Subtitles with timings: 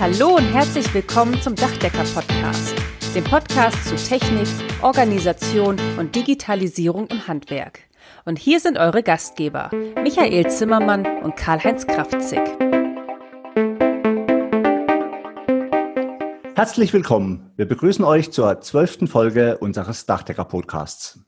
[0.00, 2.72] Hallo und herzlich willkommen zum Dachdecker-Podcast,
[3.16, 4.46] dem Podcast zu Technik,
[4.80, 7.80] Organisation und Digitalisierung im Handwerk.
[8.24, 12.38] Und hier sind eure Gastgeber, Michael Zimmermann und Karl-Heinz Kraftzig.
[16.54, 17.50] Herzlich willkommen.
[17.56, 21.18] Wir begrüßen euch zur zwölften Folge unseres Dachdecker-Podcasts.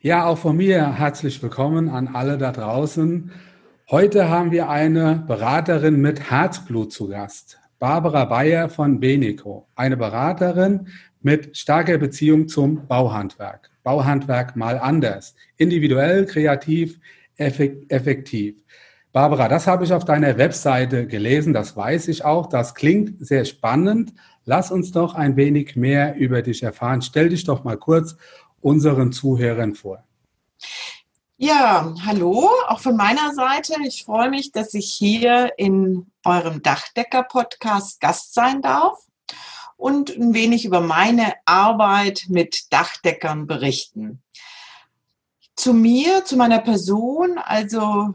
[0.00, 3.32] Ja, auch von mir herzlich willkommen an alle da draußen.
[3.90, 7.58] Heute haben wir eine Beraterin mit Herzblut zu Gast.
[7.78, 10.88] Barbara Bayer von Benico, eine Beraterin
[11.20, 13.70] mit starker Beziehung zum Bauhandwerk.
[13.82, 15.34] Bauhandwerk mal anders.
[15.58, 16.98] Individuell, kreativ,
[17.36, 18.62] effektiv.
[19.12, 22.48] Barbara, das habe ich auf deiner Webseite gelesen, das weiß ich auch.
[22.48, 24.12] Das klingt sehr spannend.
[24.44, 27.02] Lass uns doch ein wenig mehr über dich erfahren.
[27.02, 28.16] Stell dich doch mal kurz
[28.60, 30.04] unseren Zuhörern vor.
[31.38, 33.74] Ja, hallo, auch von meiner Seite.
[33.84, 38.98] Ich freue mich, dass ich hier in eurem Dachdecker-Podcast Gast sein darf
[39.76, 44.22] und ein wenig über meine Arbeit mit Dachdeckern berichten.
[45.56, 48.14] Zu mir, zu meiner Person, also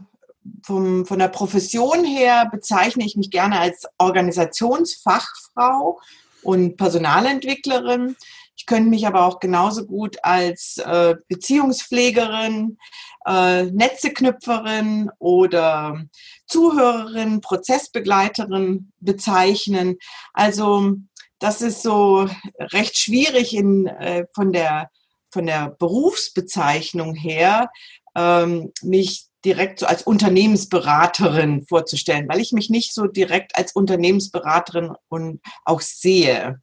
[0.64, 6.00] vom, von der Profession her bezeichne ich mich gerne als Organisationsfachfrau
[6.42, 8.16] und Personalentwicklerin.
[8.62, 12.78] Ich könnte mich aber auch genauso gut als äh, Beziehungspflegerin,
[13.26, 16.00] äh, Netzeknüpferin oder
[16.46, 19.96] Zuhörerin, Prozessbegleiterin bezeichnen.
[20.32, 20.94] Also
[21.40, 22.28] das ist so
[22.60, 24.90] recht schwierig in, äh, von, der,
[25.32, 27.68] von der Berufsbezeichnung her,
[28.14, 34.92] ähm, mich direkt so als Unternehmensberaterin vorzustellen, weil ich mich nicht so direkt als Unternehmensberaterin
[35.08, 36.60] und auch sehe.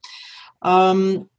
[0.64, 1.30] Ähm,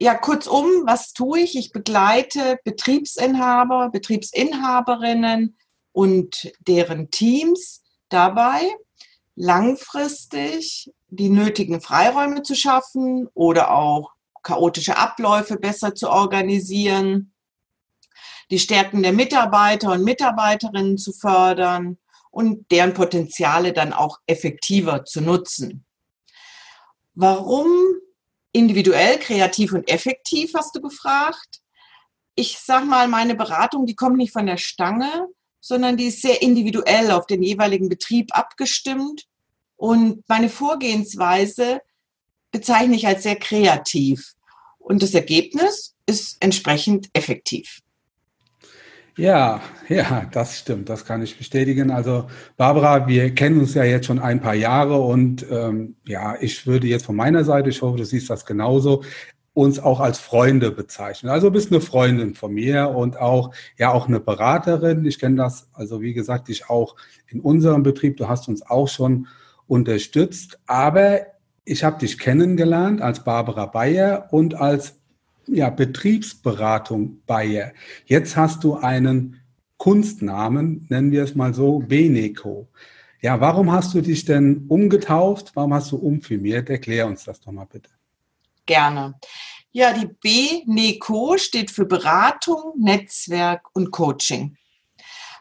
[0.00, 1.56] ja, kurzum, was tue ich?
[1.56, 5.58] Ich begleite Betriebsinhaber, Betriebsinhaberinnen
[5.92, 8.62] und deren Teams dabei,
[9.36, 17.34] langfristig die nötigen Freiräume zu schaffen oder auch chaotische Abläufe besser zu organisieren,
[18.50, 21.98] die Stärken der Mitarbeiter und Mitarbeiterinnen zu fördern
[22.30, 25.84] und deren Potenziale dann auch effektiver zu nutzen.
[27.14, 27.68] Warum
[28.52, 31.60] individuell, kreativ und effektiv, hast du gefragt.
[32.34, 35.28] Ich sag mal, meine Beratung, die kommt nicht von der Stange,
[35.60, 39.26] sondern die ist sehr individuell auf den jeweiligen Betrieb abgestimmt.
[39.76, 41.80] Und meine Vorgehensweise
[42.50, 44.34] bezeichne ich als sehr kreativ.
[44.78, 47.80] Und das Ergebnis ist entsprechend effektiv.
[49.20, 49.60] Ja,
[49.90, 51.90] ja, das stimmt, das kann ich bestätigen.
[51.90, 52.26] Also
[52.56, 56.86] Barbara, wir kennen uns ja jetzt schon ein paar Jahre und ähm, ja, ich würde
[56.86, 59.04] jetzt von meiner Seite, ich hoffe, du siehst das genauso,
[59.52, 61.30] uns auch als Freunde bezeichnen.
[61.30, 65.04] Also bist eine Freundin von mir und auch ja auch eine Beraterin.
[65.04, 66.96] Ich kenne das, also wie gesagt, ich auch
[67.28, 68.16] in unserem Betrieb.
[68.16, 69.26] Du hast uns auch schon
[69.66, 71.26] unterstützt, aber
[71.66, 74.99] ich habe dich kennengelernt als Barbara Bayer und als
[75.52, 77.72] ja, Betriebsberatung Bayer.
[78.06, 79.40] Jetzt hast du einen
[79.76, 82.68] Kunstnamen, nennen wir es mal so, Beneco.
[83.22, 85.52] Ja, warum hast du dich denn umgetauft?
[85.54, 86.70] Warum hast du umfirmiert?
[86.70, 87.90] Erklär uns das doch mal bitte.
[88.66, 89.14] Gerne.
[89.72, 94.56] Ja, die BNECO steht für Beratung, Netzwerk und Coaching.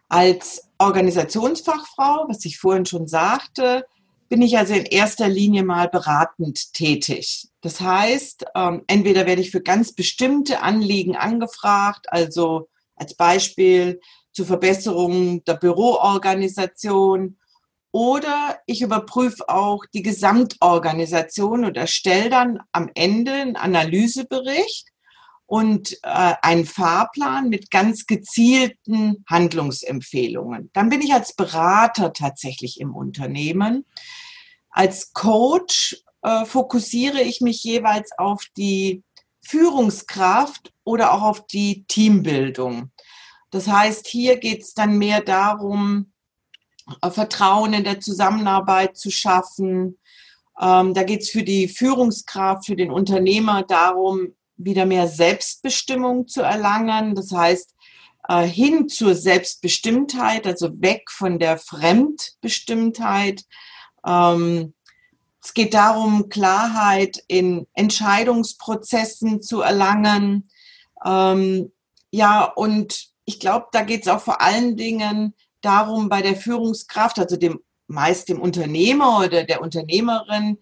[0.07, 3.85] Als Organisationsfachfrau, was ich vorhin schon sagte,
[4.29, 7.49] bin ich also in erster Linie mal beratend tätig.
[7.61, 13.99] Das heißt, ähm, entweder werde ich für ganz bestimmte Anliegen angefragt, also als Beispiel
[14.31, 17.39] zur Verbesserung der Büroorganisation,
[17.91, 24.89] oder ich überprüfe auch die Gesamtorganisation und erstelle dann am Ende einen Analysebericht
[25.47, 30.69] und äh, einen Fahrplan mit ganz gezielten Handlungsempfehlungen.
[30.73, 33.85] Dann bin ich als Berater tatsächlich im Unternehmen.
[34.69, 39.03] Als Coach äh, fokussiere ich mich jeweils auf die
[39.41, 42.91] Führungskraft oder auch auf die Teambildung.
[43.51, 46.11] Das heißt, hier geht es dann mehr darum,
[47.01, 49.97] äh, Vertrauen in der Zusammenarbeit zu schaffen.
[50.59, 56.41] Ähm, da geht es für die Führungskraft, für den Unternehmer darum, wieder mehr Selbstbestimmung zu
[56.41, 57.15] erlangen.
[57.15, 57.73] Das heißt,
[58.27, 63.45] äh, hin zur Selbstbestimmtheit, also weg von der Fremdbestimmtheit.
[64.05, 64.73] Ähm,
[65.41, 70.49] es geht darum, Klarheit in Entscheidungsprozessen zu erlangen.
[71.05, 71.71] Ähm,
[72.11, 77.19] ja, und ich glaube, da geht es auch vor allen Dingen darum, bei der Führungskraft,
[77.19, 80.59] also dem meist dem Unternehmer oder der Unternehmerin,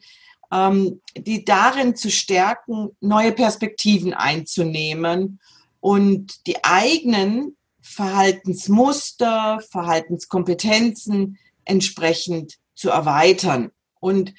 [0.52, 5.40] ähm, die darin zu stärken, neue Perspektiven einzunehmen
[5.80, 13.72] und die eigenen Verhaltensmuster, Verhaltenskompetenzen entsprechend zu erweitern.
[14.00, 14.34] Und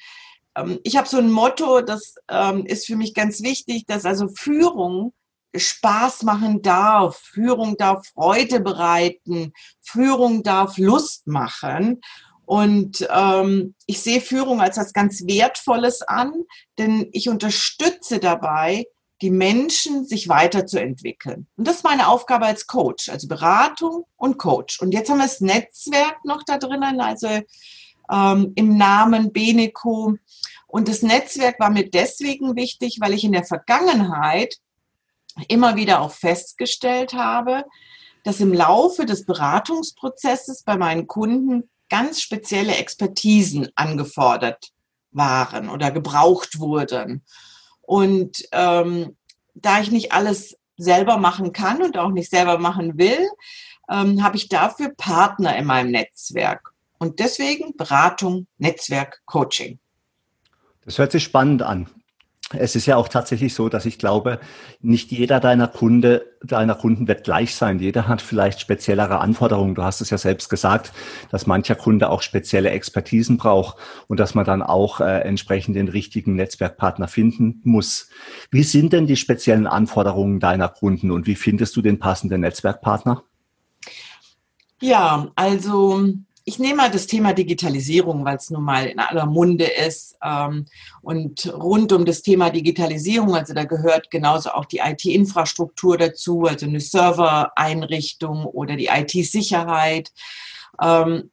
[0.55, 4.27] ähm, ich habe so ein Motto, das ähm, ist für mich ganz wichtig, dass also
[4.29, 5.13] Führung
[5.55, 12.01] Spaß machen darf, Führung darf Freude bereiten, Führung darf Lust machen.
[12.45, 16.33] Und ähm, ich sehe Führung als etwas ganz Wertvolles an,
[16.77, 18.85] denn ich unterstütze dabei,
[19.21, 21.47] die Menschen sich weiterzuentwickeln.
[21.57, 24.79] Und das ist meine Aufgabe als Coach, also Beratung und Coach.
[24.79, 27.27] Und jetzt haben wir das Netzwerk noch da drinnen, also
[28.11, 30.15] ähm, im Namen Beneco.
[30.67, 34.57] Und das Netzwerk war mir deswegen wichtig, weil ich in der Vergangenheit
[35.47, 37.65] immer wieder auch festgestellt habe,
[38.23, 44.71] dass im Laufe des Beratungsprozesses bei meinen Kunden ganz spezielle Expertisen angefordert
[45.11, 47.23] waren oder gebraucht wurden.
[47.81, 49.17] Und ähm,
[49.55, 53.27] da ich nicht alles selber machen kann und auch nicht selber machen will,
[53.89, 56.73] ähm, habe ich dafür Partner in meinem Netzwerk.
[56.99, 59.79] Und deswegen Beratung, Netzwerk, Coaching.
[60.85, 61.89] Das hört sich spannend an
[62.57, 64.39] es ist ja auch tatsächlich so, dass ich glaube,
[64.81, 67.79] nicht jeder deiner Kunde, deiner Kunden wird gleich sein.
[67.79, 69.75] Jeder hat vielleicht speziellere Anforderungen.
[69.75, 70.91] Du hast es ja selbst gesagt,
[71.29, 75.89] dass mancher Kunde auch spezielle Expertisen braucht und dass man dann auch äh, entsprechend den
[75.89, 78.09] richtigen Netzwerkpartner finden muss.
[78.49, 83.23] Wie sind denn die speziellen Anforderungen deiner Kunden und wie findest du den passenden Netzwerkpartner?
[84.81, 86.07] Ja, also
[86.49, 90.17] ich nehme mal das Thema Digitalisierung, weil es nun mal in aller Munde ist.
[90.23, 90.65] Ähm,
[91.03, 96.65] und rund um das Thema Digitalisierung, also da gehört genauso auch die IT-Infrastruktur dazu, also
[96.65, 100.11] eine Servereinrichtung oder die IT-Sicherheit.
[100.81, 101.29] Ähm,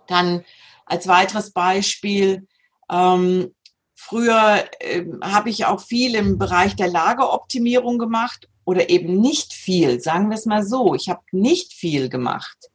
[0.07, 0.43] Dann
[0.85, 2.45] als weiteres Beispiel,
[2.91, 3.55] ähm,
[3.95, 10.01] früher äh, habe ich auch viel im Bereich der Lageroptimierung gemacht oder eben nicht viel,
[10.01, 12.71] sagen wir es mal so, ich habe nicht viel gemacht.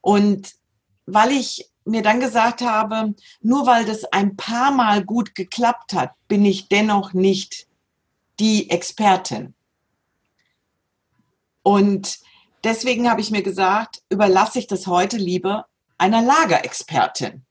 [0.00, 0.54] Und
[1.06, 6.12] weil ich mir dann gesagt habe, nur weil das ein paar Mal gut geklappt hat,
[6.28, 7.66] bin ich dennoch nicht
[8.38, 9.54] die Expertin.
[11.62, 12.18] Und
[12.62, 15.66] deswegen habe ich mir gesagt, überlasse ich das heute lieber
[15.98, 17.44] einer Lagerexpertin.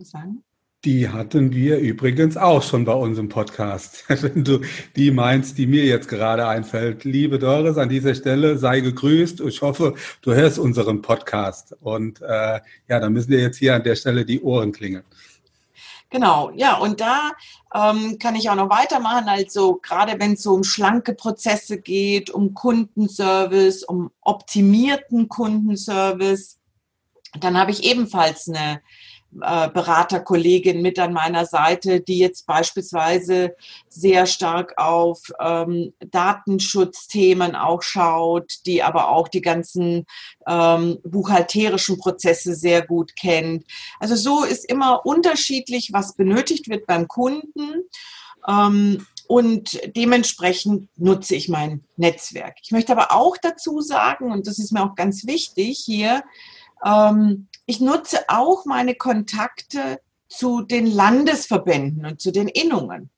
[0.00, 0.44] Sagen?
[0.84, 4.04] Die hatten wir übrigens auch schon bei unserem Podcast.
[4.08, 4.60] Wenn du
[4.94, 7.02] die meinst, die mir jetzt gerade einfällt.
[7.02, 9.40] Liebe Doris, an dieser Stelle sei gegrüßt.
[9.40, 11.74] Ich hoffe, du hörst unseren Podcast.
[11.80, 15.02] Und äh, ja, dann müssen dir jetzt hier an der Stelle die Ohren klingeln.
[16.10, 17.32] Genau, ja, und da
[17.74, 19.28] ähm, kann ich auch noch weitermachen.
[19.28, 26.60] Also gerade wenn es so um schlanke Prozesse geht, um Kundenservice, um optimierten Kundenservice,
[27.40, 28.80] dann habe ich ebenfalls eine
[29.42, 33.54] äh, Beraterkollegin mit an meiner Seite, die jetzt beispielsweise
[33.88, 40.06] sehr stark auf ähm, Datenschutzthemen auch schaut, die aber auch die ganzen
[40.46, 43.64] ähm, buchhalterischen Prozesse sehr gut kennt.
[44.00, 47.84] Also so ist immer unterschiedlich, was benötigt wird beim Kunden.
[48.48, 52.56] Ähm, und dementsprechend nutze ich mein Netzwerk.
[52.62, 56.22] Ich möchte aber auch dazu sagen, und das ist mir auch ganz wichtig hier,
[56.82, 63.10] ähm, ich nutze auch meine Kontakte zu den Landesverbänden und zu den Innungen.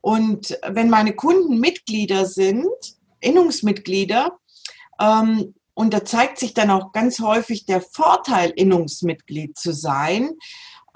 [0.00, 2.66] Und wenn meine Kunden Mitglieder sind,
[3.20, 4.36] Innungsmitglieder,
[5.00, 10.32] ähm, und da zeigt sich dann auch ganz häufig der Vorteil, Innungsmitglied zu sein,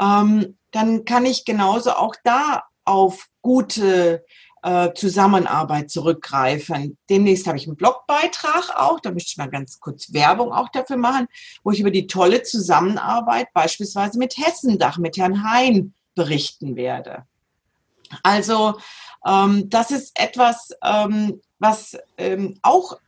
[0.00, 4.24] ähm, dann kann ich genauso auch da auf gute
[4.62, 6.96] äh, Zusammenarbeit zurückgreifen.
[7.08, 10.96] Demnächst habe ich einen Blogbeitrag auch, da möchte ich mal ganz kurz Werbung auch dafür
[10.96, 11.26] machen,
[11.62, 17.24] wo ich über die tolle Zusammenarbeit beispielsweise mit Hessendach, mit Herrn Hein berichten werde.
[18.22, 18.78] Also
[19.26, 22.98] ähm, das ist etwas, ähm, was ähm, auch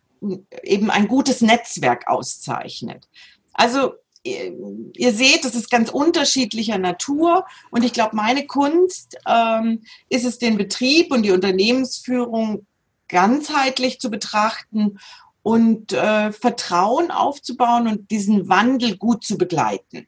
[0.62, 3.08] eben ein gutes Netzwerk auszeichnet.
[3.52, 10.24] Also ihr seht, das ist ganz unterschiedlicher Natur und ich glaube, meine Kunst ähm, ist
[10.24, 12.66] es, den Betrieb und die Unternehmensführung
[13.08, 14.98] ganzheitlich zu betrachten
[15.42, 20.06] und äh, Vertrauen aufzubauen und diesen Wandel gut zu begleiten.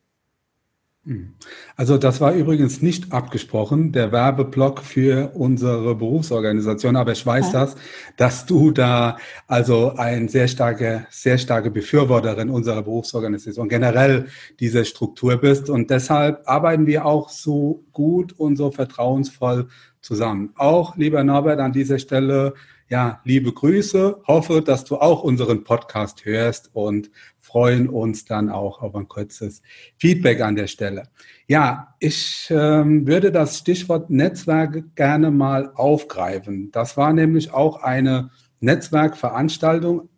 [1.05, 1.35] Hm.
[1.75, 7.61] Also das war übrigens nicht abgesprochen, der Werbeblock für unsere Berufsorganisation, aber ich weiß ja.
[7.61, 7.75] das,
[8.17, 9.17] dass du da
[9.49, 14.29] also ein sehr starke, sehr starke Befürworterin unserer Berufsorganisation, generell
[14.61, 19.67] diese Struktur bist und deshalb arbeiten wir auch so gut und so vertrauensvoll
[20.03, 20.51] zusammen.
[20.55, 22.55] Auch lieber Norbert an dieser Stelle,
[22.89, 27.11] ja, liebe Grüße, hoffe, dass du auch unseren Podcast hörst und
[27.53, 29.61] freuen uns dann auch auf ein kurzes
[29.99, 31.03] Feedback an der Stelle.
[31.47, 36.71] Ja, ich ähm, würde das Stichwort Netzwerke gerne mal aufgreifen.
[36.73, 38.31] Das war nämlich auch eine
[38.61, 40.09] Netzwerkveranstaltung,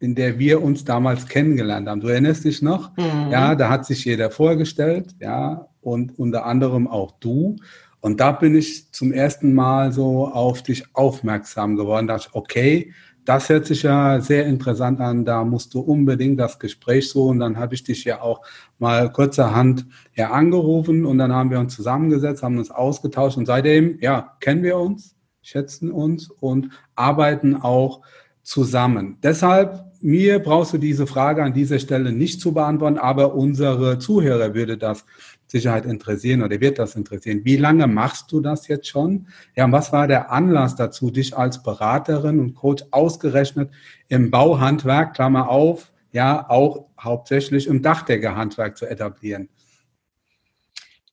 [0.00, 2.02] in der wir uns damals kennengelernt haben.
[2.02, 2.94] Du erinnerst dich noch?
[2.98, 3.30] Mhm.
[3.30, 7.56] Ja, da hat sich jeder vorgestellt, ja, und unter anderem auch du.
[8.00, 12.06] Und da bin ich zum ersten Mal so auf dich aufmerksam geworden.
[12.06, 12.92] Da dachte ich, okay,
[13.24, 15.24] das hört sich ja sehr interessant an.
[15.24, 17.40] Da musst du unbedingt das Gespräch suchen.
[17.40, 18.42] Dann habe ich dich ja auch
[18.78, 23.98] mal kurzerhand ja angerufen und dann haben wir uns zusammengesetzt, haben uns ausgetauscht und seitdem,
[24.00, 28.02] ja, kennen wir uns, schätzen uns und arbeiten auch
[28.42, 29.18] zusammen.
[29.22, 34.54] Deshalb, mir brauchst du diese Frage an dieser Stelle nicht zu beantworten, aber unsere Zuhörer
[34.54, 35.04] würde das
[35.52, 37.44] Sicherheit interessieren oder wird das interessieren.
[37.44, 39.28] Wie lange machst du das jetzt schon?
[39.54, 43.70] Ja, und was war der Anlass dazu, dich als Beraterin und Coach ausgerechnet
[44.08, 49.48] im Bauhandwerk, Klammer auf, ja, auch hauptsächlich im Dachdeckerhandwerk zu etablieren?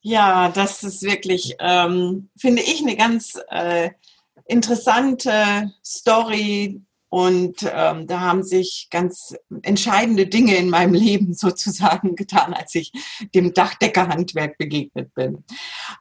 [0.00, 3.90] Ja, das ist wirklich, ähm, finde ich, eine ganz äh,
[4.46, 12.54] interessante Story, und ähm, da haben sich ganz entscheidende Dinge in meinem Leben sozusagen getan,
[12.54, 12.92] als ich
[13.34, 15.44] dem Dachdeckerhandwerk begegnet bin.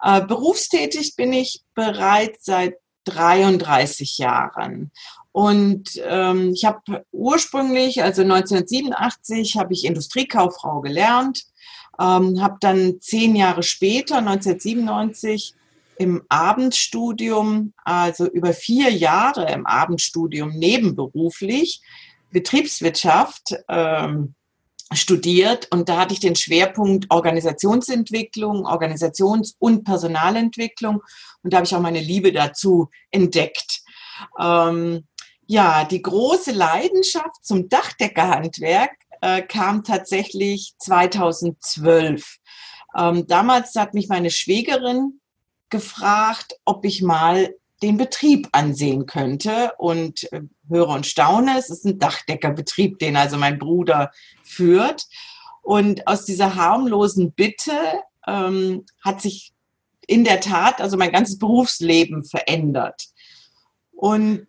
[0.01, 2.75] Äh, berufstätig bin ich bereits seit
[3.05, 4.91] 33 Jahren.
[5.31, 11.45] Und ähm, ich habe ursprünglich, also 1987, habe ich Industriekauffrau gelernt,
[11.99, 15.55] ähm, habe dann zehn Jahre später, 1997,
[15.99, 21.81] im Abendstudium, also über vier Jahre im Abendstudium nebenberuflich
[22.31, 24.33] Betriebswirtschaft ähm,
[24.93, 31.03] studiert und da hatte ich den Schwerpunkt Organisationsentwicklung, Organisations- und Personalentwicklung
[31.43, 33.81] und da habe ich auch meine Liebe dazu entdeckt.
[34.39, 35.05] Ähm,
[35.47, 42.37] ja, die große Leidenschaft zum Dachdeckerhandwerk äh, kam tatsächlich 2012.
[42.97, 45.18] Ähm, damals hat mich meine Schwägerin
[45.69, 51.57] gefragt, ob ich mal den Betrieb ansehen könnte und äh, höre und staune.
[51.57, 54.11] Es ist ein Dachdeckerbetrieb, den also mein Bruder
[54.43, 55.07] führt.
[55.61, 57.71] Und aus dieser harmlosen Bitte
[58.27, 59.53] ähm, hat sich
[60.07, 63.05] in der Tat also mein ganzes Berufsleben verändert.
[63.91, 64.47] Und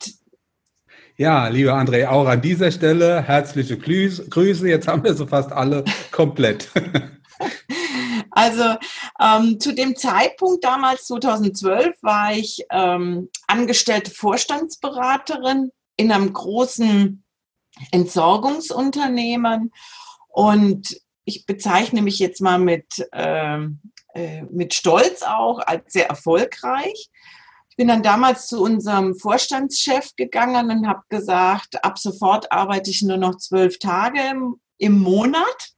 [1.17, 4.67] ja, lieber André, auch an dieser Stelle herzliche Grüße.
[4.67, 6.71] Jetzt haben wir so fast alle komplett.
[8.31, 8.77] Also
[9.21, 17.25] ähm, zu dem Zeitpunkt damals 2012 war ich ähm, angestellte Vorstandsberaterin in einem großen
[17.93, 19.73] Entsorgungsunternehmen
[20.29, 23.81] und ich bezeichne mich jetzt mal mit, ähm,
[24.15, 27.11] äh, mit Stolz auch als sehr erfolgreich.
[27.69, 33.03] Ich bin dann damals zu unserem Vorstandschef gegangen und habe gesagt, ab sofort arbeite ich
[33.03, 35.75] nur noch zwölf Tage im, im Monat.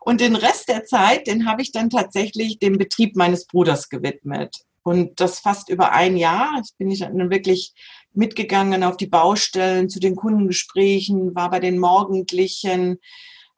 [0.00, 4.56] Und den Rest der Zeit, den habe ich dann tatsächlich dem Betrieb meines Bruders gewidmet.
[4.82, 6.60] Und das fast über ein Jahr.
[6.64, 7.74] Ich bin ich dann wirklich
[8.12, 12.98] mitgegangen auf die Baustellen, zu den Kundengesprächen, war bei den morgendlichen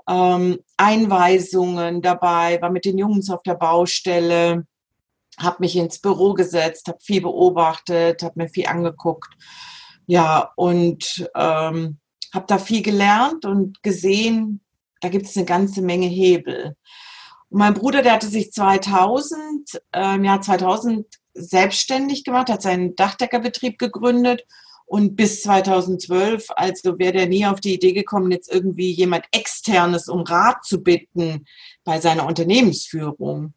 [0.09, 4.67] ähm, Einweisungen dabei, war mit den Jungs auf der Baustelle,
[5.39, 9.33] habe mich ins Büro gesetzt, habe viel beobachtet, habe mir viel angeguckt.
[10.07, 11.99] Ja, und ähm,
[12.33, 14.63] habe da viel gelernt und gesehen,
[15.01, 16.77] da gibt es eine ganze Menge Hebel.
[17.51, 22.97] Und mein Bruder, der hatte sich 2000, äh, im Jahr 2000 selbstständig gemacht, hat seinen
[22.97, 24.45] Dachdeckerbetrieb gegründet
[24.87, 30.09] und bis 2012, also wäre der nie auf die Idee gekommen, jetzt irgendwie jemand externes
[30.09, 31.47] um Rat zu bitten
[31.85, 33.55] bei seiner Unternehmensführung.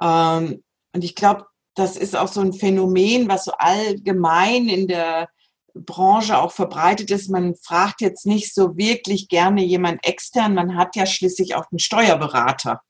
[0.00, 5.28] Ähm, und ich glaube, das ist auch so ein Phänomen, was so allgemein in der
[5.74, 7.30] Branche auch verbreitet ist.
[7.30, 10.54] Man fragt jetzt nicht so wirklich gerne jemand extern.
[10.54, 12.80] Man hat ja schließlich auch einen Steuerberater.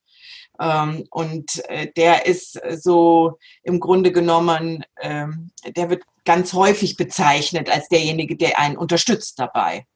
[0.60, 7.68] Ähm, und äh, der ist so im Grunde genommen, ähm, der wird ganz häufig bezeichnet
[7.70, 9.86] als derjenige, der einen unterstützt dabei.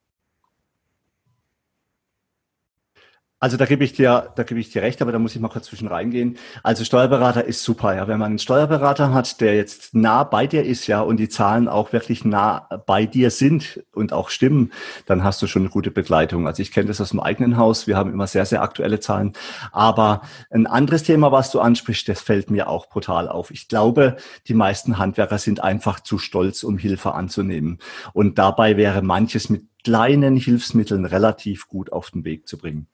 [3.40, 5.48] Also da gebe ich dir, da gebe ich dir recht, aber da muss ich mal
[5.48, 6.38] kurz zwischen reingehen.
[6.64, 8.08] Also Steuerberater ist super, ja.
[8.08, 11.68] Wenn man einen Steuerberater hat, der jetzt nah bei dir ist, ja, und die Zahlen
[11.68, 14.72] auch wirklich nah bei dir sind und auch stimmen,
[15.06, 16.48] dann hast du schon eine gute Begleitung.
[16.48, 17.86] Also ich kenne das aus dem eigenen Haus.
[17.86, 19.34] Wir haben immer sehr, sehr aktuelle Zahlen.
[19.70, 23.52] Aber ein anderes Thema, was du ansprichst, das fällt mir auch brutal auf.
[23.52, 24.16] Ich glaube,
[24.48, 27.78] die meisten Handwerker sind einfach zu stolz, um Hilfe anzunehmen.
[28.12, 32.88] Und dabei wäre manches mit kleinen Hilfsmitteln relativ gut auf den Weg zu bringen.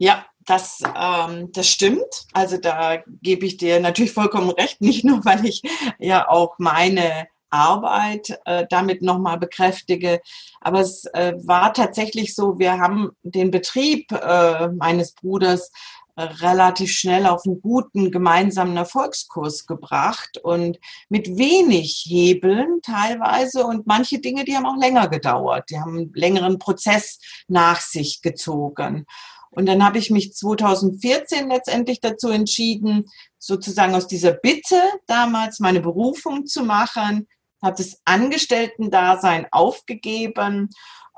[0.00, 2.26] Ja, das, ähm, das stimmt.
[2.32, 5.60] Also da gebe ich dir natürlich vollkommen recht, nicht nur, weil ich
[5.98, 10.22] ja auch meine Arbeit äh, damit nochmal bekräftige.
[10.62, 15.70] Aber es äh, war tatsächlich so, wir haben den Betrieb äh, meines Bruders
[16.16, 20.78] äh, relativ schnell auf einen guten gemeinsamen Erfolgskurs gebracht und
[21.10, 26.12] mit wenig Hebeln teilweise und manche Dinge, die haben auch länger gedauert, die haben einen
[26.14, 29.04] längeren Prozess nach sich gezogen.
[29.50, 33.06] Und dann habe ich mich 2014 letztendlich dazu entschieden,
[33.38, 37.26] sozusagen aus dieser Bitte damals meine Berufung zu machen,
[37.62, 40.70] habe das Angestellten-Dasein aufgegeben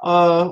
[0.02, 0.08] äh,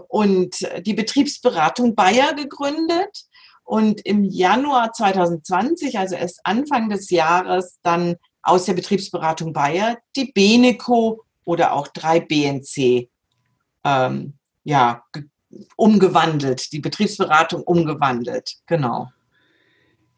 [0.08, 3.24] und die Betriebsberatung Bayer gegründet.
[3.64, 10.32] Und im Januar 2020, also erst Anfang des Jahres, dann aus der Betriebsberatung Bayer die
[10.32, 13.08] Beneco oder auch 3BNC
[13.84, 14.34] ähm,
[14.64, 15.02] ja,
[15.76, 18.56] umgewandelt, die Betriebsberatung umgewandelt.
[18.66, 19.10] Genau.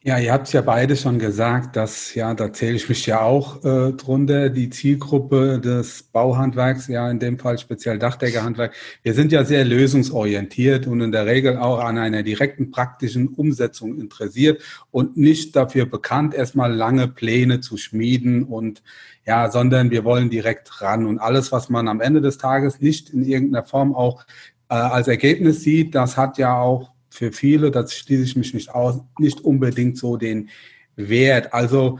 [0.04, 3.20] Ja, ihr habt es ja beide schon gesagt, dass, ja, da zähle ich mich ja
[3.20, 8.74] auch äh, drunter, die Zielgruppe des Bauhandwerks, ja, in dem Fall speziell Dachdeckerhandwerk.
[9.04, 14.00] Wir sind ja sehr lösungsorientiert und in der Regel auch an einer direkten praktischen Umsetzung
[14.00, 14.60] interessiert
[14.90, 18.82] und nicht dafür bekannt, erstmal lange Pläne zu schmieden und
[19.24, 23.10] ja, sondern wir wollen direkt ran und alles, was man am Ende des Tages nicht
[23.10, 24.24] in irgendeiner Form auch
[24.72, 28.70] äh, als Ergebnis sieht, das hat ja auch für viele, das schließe ich mich nicht
[28.74, 30.48] aus, nicht unbedingt so den
[30.96, 31.52] Wert.
[31.52, 31.98] Also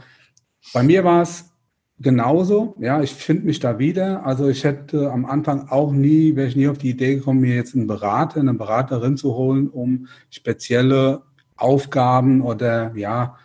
[0.73, 1.51] bei mir war es
[1.99, 2.75] genauso.
[2.79, 4.25] Ja, ich finde mich da wieder.
[4.25, 7.55] Also ich hätte am Anfang auch nie, wäre ich nie auf die Idee gekommen, mir
[7.55, 11.21] jetzt einen Berater, eine Beraterin zu holen, um spezielle
[11.55, 13.37] Aufgaben oder ja,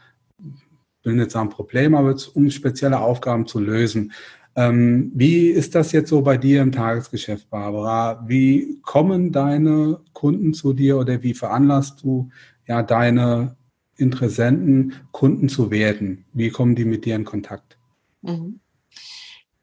[1.02, 4.12] will nicht sagen Problem, aber um spezielle Aufgaben zu lösen.
[4.58, 8.24] Ähm, wie ist das jetzt so bei dir im Tagesgeschäft, Barbara?
[8.26, 12.28] Wie kommen deine Kunden zu dir oder wie veranlasst du
[12.66, 13.56] ja deine
[13.98, 16.24] Interessenten, Kunden zu werden?
[16.32, 17.78] Wie kommen die mit dir in Kontakt?
[18.22, 18.58] Mhm.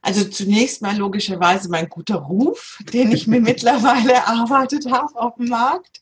[0.01, 5.49] Also zunächst mal logischerweise mein guter Ruf, den ich mir mittlerweile erarbeitet habe auf dem
[5.49, 5.99] Markt.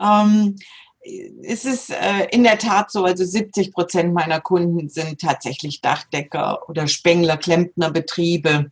[0.00, 0.56] Ähm,
[1.42, 6.68] es ist äh, in der Tat so, also 70 Prozent meiner Kunden sind tatsächlich Dachdecker
[6.68, 8.70] oder Spengler, Klempner Betriebe.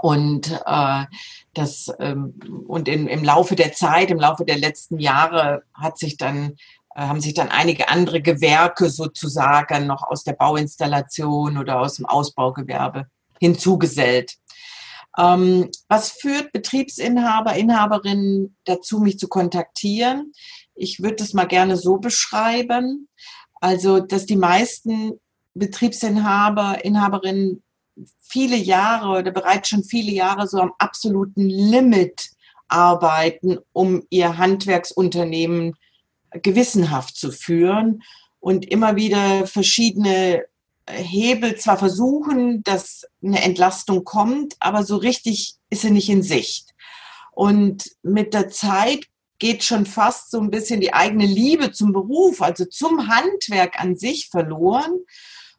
[0.00, 1.04] Und äh,
[1.52, 2.34] das ähm,
[2.66, 6.54] und in, im Laufe der Zeit, im Laufe der letzten Jahre hat sich dann
[6.94, 12.06] äh, haben sich dann einige andere Gewerke sozusagen noch aus der Bauinstallation oder aus dem
[12.06, 13.06] Ausbaugewerbe
[13.40, 14.36] hinzugesellt.
[15.18, 20.32] Ähm, was führt Betriebsinhaber, Inhaberinnen dazu, mich zu kontaktieren?
[20.74, 23.08] Ich würde das mal gerne so beschreiben.
[23.60, 25.20] Also, dass die meisten
[25.54, 27.62] Betriebsinhaber, Inhaberinnen
[28.20, 32.30] viele Jahre oder bereits schon viele Jahre so am absoluten Limit
[32.68, 35.74] arbeiten, um ihr Handwerksunternehmen
[36.42, 38.02] gewissenhaft zu führen
[38.40, 40.44] und immer wieder verschiedene
[40.88, 46.70] Hebel zwar versuchen, dass eine Entlastung kommt, aber so richtig ist sie nicht in Sicht.
[47.32, 49.06] Und mit der Zeit
[49.44, 53.94] geht schon fast so ein bisschen die eigene Liebe zum Beruf, also zum Handwerk an
[53.94, 55.00] sich verloren.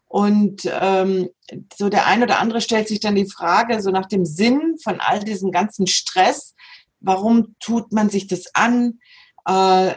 [0.07, 1.29] Und ähm,
[1.77, 4.99] so der ein oder andere stellt sich dann die Frage, so nach dem Sinn von
[4.99, 6.55] all diesem ganzen Stress,
[6.99, 8.97] warum tut man sich das an?
[9.45, 9.93] Äh,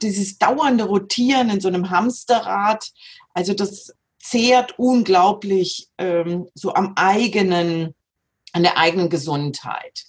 [0.00, 2.88] dieses dauernde Rotieren in so einem Hamsterrad,
[3.32, 7.96] also das zehrt unglaublich ähm, so am eigenen,
[8.52, 10.04] an der eigenen Gesundheit.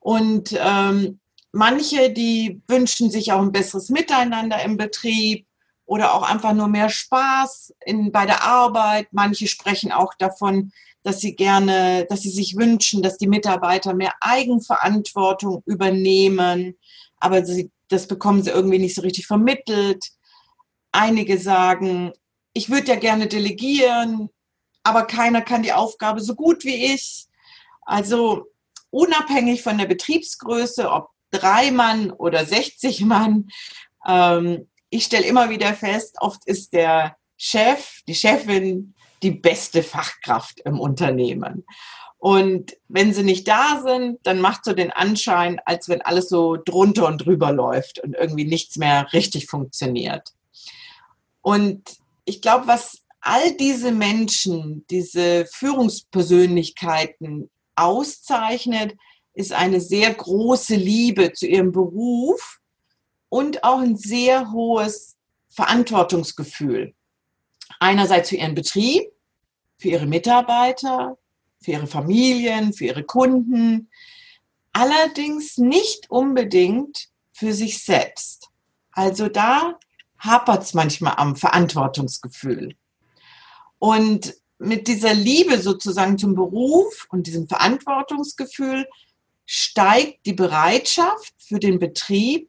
[0.00, 1.19] Und ähm,
[1.52, 5.46] Manche, die wünschen sich auch ein besseres Miteinander im Betrieb
[5.84, 9.08] oder auch einfach nur mehr Spaß in, bei der Arbeit.
[9.10, 14.14] Manche sprechen auch davon, dass sie gerne, dass sie sich wünschen, dass die Mitarbeiter mehr
[14.20, 16.78] Eigenverantwortung übernehmen.
[17.16, 20.04] Aber sie, das bekommen sie irgendwie nicht so richtig vermittelt.
[20.92, 22.12] Einige sagen,
[22.52, 24.28] ich würde ja gerne delegieren,
[24.84, 27.26] aber keiner kann die Aufgabe so gut wie ich.
[27.82, 28.46] Also
[28.90, 33.48] unabhängig von der Betriebsgröße, ob drei Mann oder 60 Mann.
[34.06, 40.60] Ähm, ich stelle immer wieder fest, oft ist der Chef, die Chefin die beste Fachkraft
[40.60, 41.64] im Unternehmen.
[42.18, 46.56] Und wenn sie nicht da sind, dann macht so den Anschein, als wenn alles so
[46.56, 50.32] drunter und drüber läuft und irgendwie nichts mehr richtig funktioniert.
[51.40, 58.96] Und ich glaube, was all diese Menschen, diese Führungspersönlichkeiten auszeichnet,
[59.34, 62.60] ist eine sehr große Liebe zu ihrem Beruf
[63.28, 65.16] und auch ein sehr hohes
[65.48, 66.94] Verantwortungsgefühl.
[67.78, 69.10] Einerseits für ihren Betrieb,
[69.78, 71.16] für ihre Mitarbeiter,
[71.62, 73.88] für ihre Familien, für ihre Kunden,
[74.72, 78.48] allerdings nicht unbedingt für sich selbst.
[78.92, 79.78] Also da
[80.18, 82.76] hapert es manchmal am Verantwortungsgefühl.
[83.78, 88.86] Und mit dieser Liebe sozusagen zum Beruf und diesem Verantwortungsgefühl
[89.52, 92.48] steigt die Bereitschaft für den Betrieb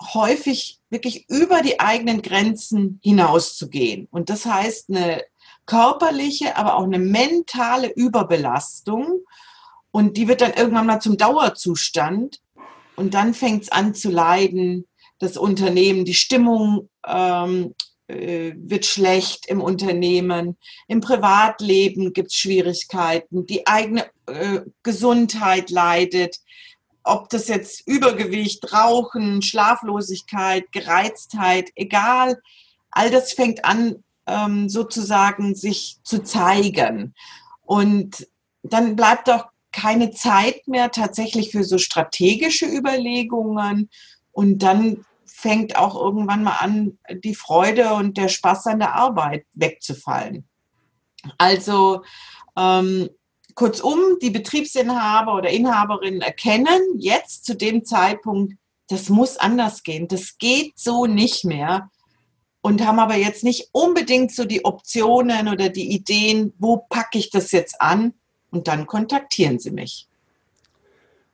[0.00, 4.08] häufig wirklich über die eigenen Grenzen hinauszugehen.
[4.10, 5.22] Und das heißt eine
[5.66, 9.20] körperliche, aber auch eine mentale Überbelastung.
[9.90, 12.40] Und die wird dann irgendwann mal zum Dauerzustand.
[12.96, 14.86] Und dann fängt es an zu leiden,
[15.18, 20.56] das Unternehmen, die Stimmung ähm, äh, wird schlecht im Unternehmen,
[20.88, 26.38] im Privatleben gibt es Schwierigkeiten, die eigene äh, Gesundheit leidet,
[27.02, 32.40] ob das jetzt Übergewicht, Rauchen, Schlaflosigkeit, Gereiztheit, egal,
[32.90, 37.14] all das fängt an ähm, sozusagen sich zu zeigen.
[37.62, 38.26] Und
[38.62, 43.90] dann bleibt auch keine Zeit mehr tatsächlich für so strategische Überlegungen.
[44.32, 45.04] Und dann
[45.36, 50.48] fängt auch irgendwann mal an, die Freude und der Spaß an der Arbeit wegzufallen.
[51.36, 52.02] Also
[52.56, 53.10] ähm,
[53.54, 58.54] kurzum, die Betriebsinhaber oder Inhaberinnen erkennen jetzt zu dem Zeitpunkt,
[58.88, 61.90] das muss anders gehen, das geht so nicht mehr
[62.62, 67.28] und haben aber jetzt nicht unbedingt so die Optionen oder die Ideen, wo packe ich
[67.28, 68.14] das jetzt an
[68.50, 70.08] und dann kontaktieren sie mich.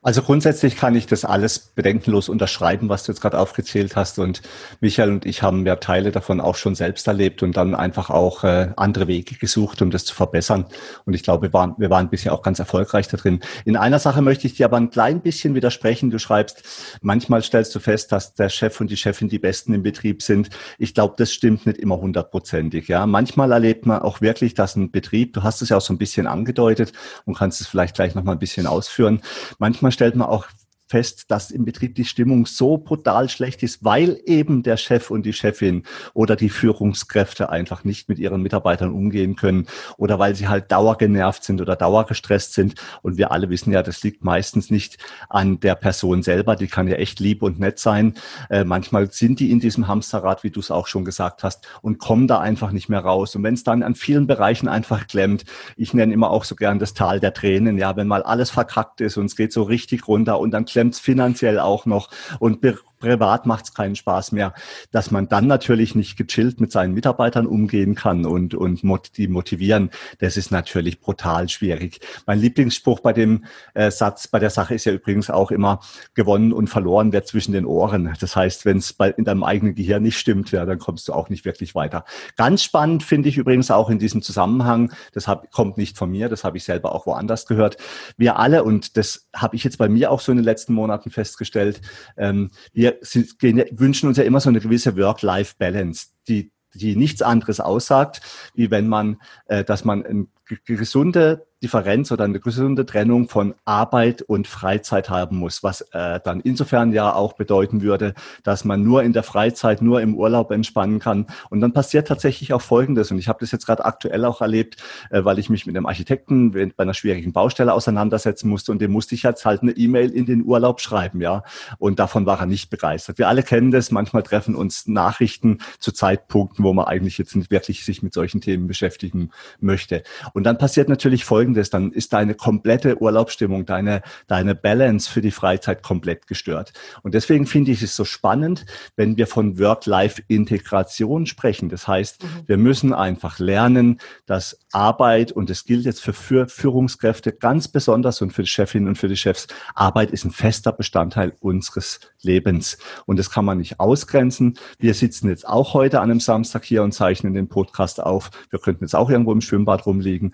[0.05, 4.19] Also grundsätzlich kann ich das alles bedenkenlos unterschreiben, was du jetzt gerade aufgezählt hast.
[4.19, 4.43] Und
[4.81, 8.43] Michael und ich haben ja Teile davon auch schon selbst erlebt und dann einfach auch
[8.43, 10.67] äh, andere Wege gesucht, um das zu verbessern.
[11.05, 13.39] Und ich glaube, wir waren, wir waren bisher auch ganz erfolgreich da drin.
[13.65, 16.11] In einer Sache möchte ich dir aber ein klein bisschen widersprechen.
[16.11, 16.65] Du schreibst,
[17.01, 20.51] manchmal stellst du fest, dass der Chef und die Chefin die Besten im Betrieb sind.
[20.79, 22.89] Ich glaube, das stimmt nicht immer hundertprozentig.
[22.89, 25.95] Ja, manchmal erlebt man auch wirklich, dass ein Betrieb, du hast es ja auch so
[25.95, 26.93] ein bisschen angedeutet
[27.25, 29.21] und kannst es vielleicht gleich noch mal ein bisschen ausführen.
[29.61, 30.47] Manchmal stellt man auch
[30.93, 35.25] fest, dass im Betrieb die Stimmung so brutal schlecht ist, weil eben der Chef und
[35.25, 40.49] die Chefin oder die Führungskräfte einfach nicht mit ihren Mitarbeitern umgehen können oder weil sie
[40.49, 42.75] halt dauergenervt sind oder dauergestresst sind.
[43.01, 44.99] Und wir alle wissen ja, das liegt meistens nicht
[45.31, 48.13] an der Person selber, die kann ja echt lieb und nett sein.
[48.51, 51.99] Äh, manchmal sind die in diesem Hamsterrad, wie du es auch schon gesagt hast, und
[51.99, 53.35] kommen da einfach nicht mehr raus.
[53.35, 55.45] Und wenn es dann an vielen Bereichen einfach klemmt,
[55.79, 59.01] ich nenne immer auch so gern das Tal der Tränen, ja, wenn mal alles verkackt
[59.01, 62.61] ist und es geht so richtig runter und dann klemmt klemmt finanziell auch noch und
[63.03, 64.55] privat macht es keinen Spaß mehr,
[64.93, 68.83] dass man dann natürlich nicht gechillt mit seinen Mitarbeitern umgehen kann und, und
[69.17, 72.01] die motivieren, das ist natürlich brutal schwierig.
[72.27, 75.81] Mein Lieblingsspruch bei dem äh, Satz, bei der Sache ist ja übrigens auch immer,
[76.15, 78.15] gewonnen und verloren wird zwischen den Ohren.
[78.21, 81.29] Das heißt, wenn es in deinem eigenen Gehirn nicht stimmt, ja, dann kommst du auch
[81.29, 82.05] nicht wirklich weiter.
[82.37, 86.29] Ganz spannend finde ich übrigens auch in diesem Zusammenhang, das hab, kommt nicht von mir,
[86.29, 87.77] das habe ich selber auch woanders gehört.
[88.17, 91.11] Wir alle, und das habe ich jetzt bei mir auch so in den letzten Monaten
[91.11, 91.81] festgestellt,
[92.17, 97.61] ähm, wir wir wünschen uns ja immer so eine gewisse Work-Life-Balance, die, die nichts anderes
[97.61, 98.21] aussagt,
[98.55, 100.27] wie wenn man, äh, dass man eine
[100.65, 106.41] gesunde Differenz oder eine gesunde Trennung von Arbeit und Freizeit haben muss, was äh, dann
[106.41, 110.99] insofern ja auch bedeuten würde, dass man nur in der Freizeit, nur im Urlaub entspannen
[110.99, 111.27] kann.
[111.51, 114.83] Und dann passiert tatsächlich auch Folgendes, und ich habe das jetzt gerade aktuell auch erlebt,
[115.11, 118.91] äh, weil ich mich mit einem Architekten bei einer schwierigen Baustelle auseinandersetzen musste und dem
[118.91, 121.45] musste ich jetzt halt eine E-Mail in den Urlaub schreiben, ja.
[121.79, 123.19] Und davon war er nicht begeistert.
[123.19, 127.51] Wir alle kennen das, manchmal treffen uns Nachrichten zu Zeitpunkten, wo man eigentlich jetzt nicht
[127.51, 130.03] wirklich sich mit solchen Themen beschäftigen möchte.
[130.35, 135.21] Und dann passiert natürlich Folgendes, folgendes, dann ist deine komplette Urlaubsstimmung, deine, deine Balance für
[135.21, 136.73] die Freizeit komplett gestört.
[137.03, 138.65] Und deswegen finde ich es so spannend,
[138.97, 141.69] wenn wir von Work-Life-Integration sprechen.
[141.69, 142.27] Das heißt, mhm.
[142.47, 146.15] wir müssen einfach lernen, dass Arbeit, und das gilt jetzt für
[146.49, 150.73] Führungskräfte ganz besonders und für die Chefinnen und für die Chefs, Arbeit ist ein fester
[150.73, 152.79] Bestandteil unseres Lebens.
[153.07, 154.55] Und das kann man nicht ausgrenzen.
[154.79, 158.31] Wir sitzen jetzt auch heute an einem Samstag hier und zeichnen den Podcast auf.
[158.51, 160.33] Wir könnten jetzt auch irgendwo im Schwimmbad rumliegen.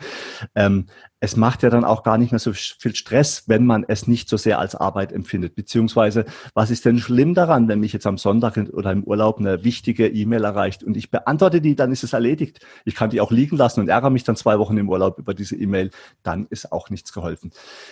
[0.54, 0.86] Ähm,
[1.20, 4.28] es macht ja dann auch gar nicht mehr so viel Stress, wenn man es nicht
[4.28, 5.56] so sehr als Arbeit empfindet.
[5.56, 9.64] Beziehungsweise, was ist denn schlimm daran, wenn mich jetzt am Sonntag oder im Urlaub eine
[9.64, 12.60] wichtige E-Mail erreicht und ich beantworte die, dann ist es erledigt.
[12.84, 15.34] Ich kann die auch liegen lassen und ärgere mich dann zwei Wochen im Urlaub über
[15.34, 15.90] diese E-Mail.
[16.22, 17.50] Dann ist auch nichts geholfen.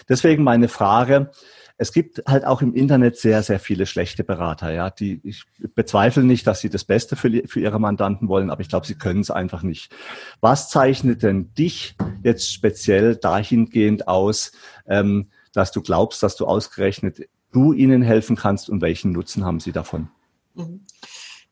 [0.08, 1.30] Deswegen meine Frage,
[1.78, 6.24] es gibt halt auch im Internet sehr, sehr viele schlechte Berater, ja, die, ich bezweifle
[6.24, 9.20] nicht, dass sie das Beste für, für ihre Mandanten wollen, aber ich glaube, sie können
[9.20, 9.94] es einfach nicht.
[10.40, 14.52] Was zeichnet denn dich jetzt speziell dahingehend aus,
[14.86, 19.60] ähm, dass du glaubst, dass du ausgerechnet du ihnen helfen kannst und welchen Nutzen haben
[19.60, 20.08] sie davon?
[20.54, 20.80] Mhm.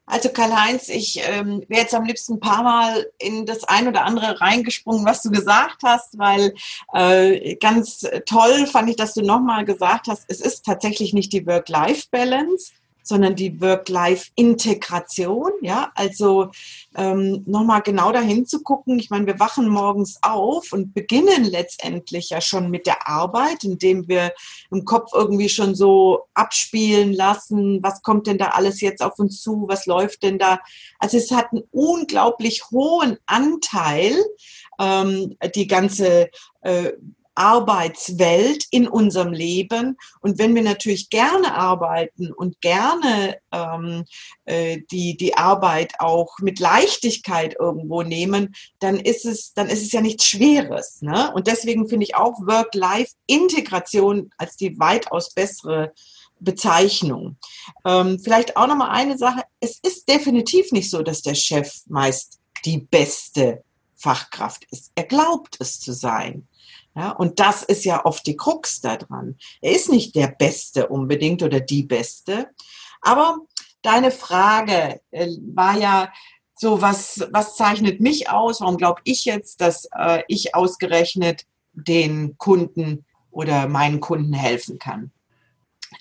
[0.07, 4.05] Also Karl-Heinz, ich ähm, wäre jetzt am liebsten ein paar Mal in das ein oder
[4.05, 6.55] andere reingesprungen, was du gesagt hast, weil
[6.93, 11.47] äh, ganz toll fand ich, dass du nochmal gesagt hast, es ist tatsächlich nicht die
[11.47, 12.73] Work-Life-Balance,
[13.05, 15.53] sondern die Work-Life-Integration.
[15.61, 16.51] Ja, also
[16.97, 18.99] ähm, nochmal genau dahin zu gucken.
[18.99, 24.09] Ich meine, wir wachen morgens auf und beginnen letztendlich ja schon mit der Arbeit, indem
[24.09, 24.33] wir
[24.71, 29.43] im Kopf irgendwie schon so abspielen lassen, was kommt denn da alles jetzt auf uns
[29.43, 30.61] zu, was läuft denn da.
[30.99, 34.14] Also es hat einen unglaublich hohen Anteil,
[34.81, 36.31] ähm, die ganze
[36.62, 36.93] äh,
[37.35, 39.97] Arbeitswelt in unserem Leben.
[40.20, 44.05] Und wenn wir natürlich gerne arbeiten und gerne ähm,
[44.44, 49.92] äh, die, die Arbeit auch mit Leichtigkeit irgendwo nehmen, dann ist es, dann ist es
[49.92, 51.03] ja nichts Schweres.
[51.03, 51.33] Ne?
[51.35, 55.92] Und deswegen finde ich auch Work-Life-Integration als die weitaus bessere
[56.40, 57.37] Bezeichnung.
[57.85, 59.42] Ähm, vielleicht auch nochmal eine Sache.
[59.61, 63.62] Es ist definitiv nicht so, dass der Chef meist die beste
[63.97, 64.92] Fachkraft ist.
[64.94, 66.47] Er glaubt es zu sein.
[66.96, 69.37] Ja, und das ist ja oft die Krux daran.
[69.61, 72.50] Er ist nicht der Beste unbedingt oder die Beste.
[73.00, 73.38] Aber
[73.83, 76.12] deine Frage äh, war ja
[76.54, 78.61] so, was, was zeichnet mich aus?
[78.61, 85.11] Warum glaube ich jetzt, dass äh, ich ausgerechnet den Kunden oder meinen Kunden helfen kann?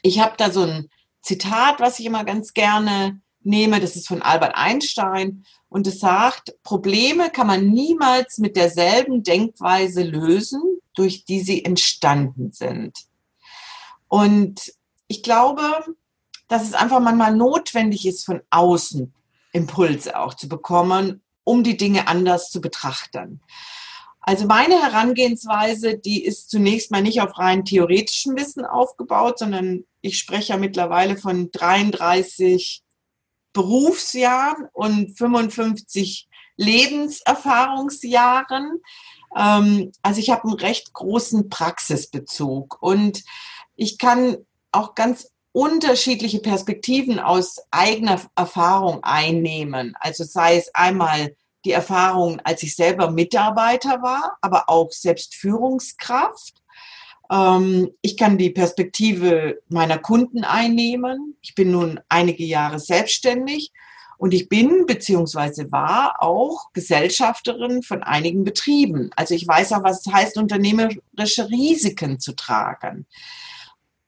[0.04, 0.90] Ich habe da so ein
[1.22, 3.80] Zitat, was ich immer ganz gerne nehme.
[3.80, 10.04] Das ist von Albert Einstein und es sagt, Probleme kann man niemals mit derselben Denkweise
[10.04, 10.62] lösen,
[10.94, 12.98] durch die sie entstanden sind.
[14.08, 14.74] Und
[15.08, 15.64] ich glaube,
[16.48, 19.14] dass es einfach manchmal notwendig ist, von außen
[19.54, 23.42] Impulse auch zu bekommen, um die Dinge anders zu betrachten.
[24.26, 30.18] Also meine Herangehensweise, die ist zunächst mal nicht auf rein theoretischem Wissen aufgebaut, sondern ich
[30.18, 32.82] spreche ja mittlerweile von 33
[33.52, 38.80] Berufsjahren und 55 Lebenserfahrungsjahren.
[39.36, 43.24] Ähm, also ich habe einen recht großen Praxisbezug und
[43.76, 44.38] ich kann
[44.72, 49.96] auch ganz unterschiedliche Perspektiven aus eigener Erfahrung einnehmen.
[50.00, 56.64] Also sei es einmal die Erfahrung, als ich selber Mitarbeiter war, aber auch selbst Führungskraft
[57.32, 61.38] ähm, ich kann die Perspektive meiner Kunden einnehmen.
[61.42, 63.72] Ich bin nun einige Jahre selbstständig
[64.18, 69.10] und ich bin beziehungsweise war auch Gesellschafterin von einigen Betrieben.
[69.16, 73.06] Also ich weiß auch, was es heißt, unternehmerische Risiken zu tragen.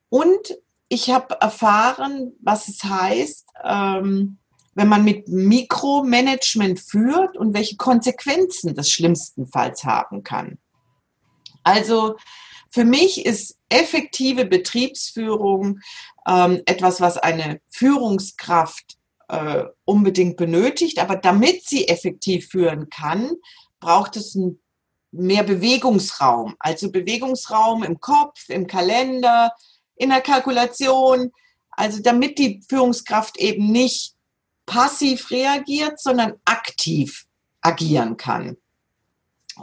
[0.09, 4.37] Und ich habe erfahren, was es heißt, ähm,
[4.75, 10.59] wenn man mit Mikromanagement führt und welche Konsequenzen das schlimmstenfalls haben kann.
[11.63, 12.17] Also
[12.69, 15.79] für mich ist effektive Betriebsführung
[16.27, 20.99] ähm, etwas, was eine Führungskraft äh, unbedingt benötigt.
[20.99, 23.31] Aber damit sie effektiv führen kann,
[23.79, 24.37] braucht es
[25.11, 26.55] mehr Bewegungsraum.
[26.59, 29.51] Also Bewegungsraum im Kopf, im Kalender,
[29.95, 31.31] in der Kalkulation.
[31.71, 34.15] Also damit die Führungskraft eben nicht
[34.65, 37.25] passiv reagiert, sondern aktiv
[37.61, 38.57] agieren kann.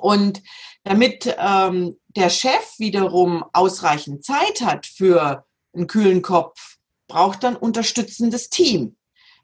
[0.00, 0.42] Und
[0.84, 5.44] damit ähm, der Chef wiederum ausreichend Zeit hat für
[5.74, 8.96] einen kühlen Kopf, braucht dann unterstützendes Team.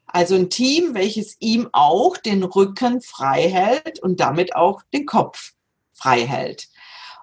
[0.09, 5.53] Also ein Team, welches ihm auch den Rücken frei hält und damit auch den Kopf
[5.93, 6.69] frei hält.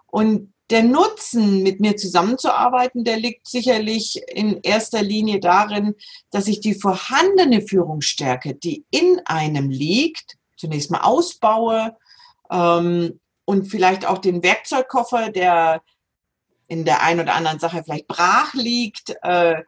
[0.05, 5.95] Und der Nutzen, mit mir zusammenzuarbeiten, der liegt sicherlich in erster Linie darin,
[6.31, 11.95] dass ich die vorhandene Führungsstärke, die in einem liegt, zunächst mal ausbaue,
[12.49, 15.83] ähm, und vielleicht auch den Werkzeugkoffer, der
[16.67, 19.61] in der einen oder anderen Sache vielleicht brach liegt, äh,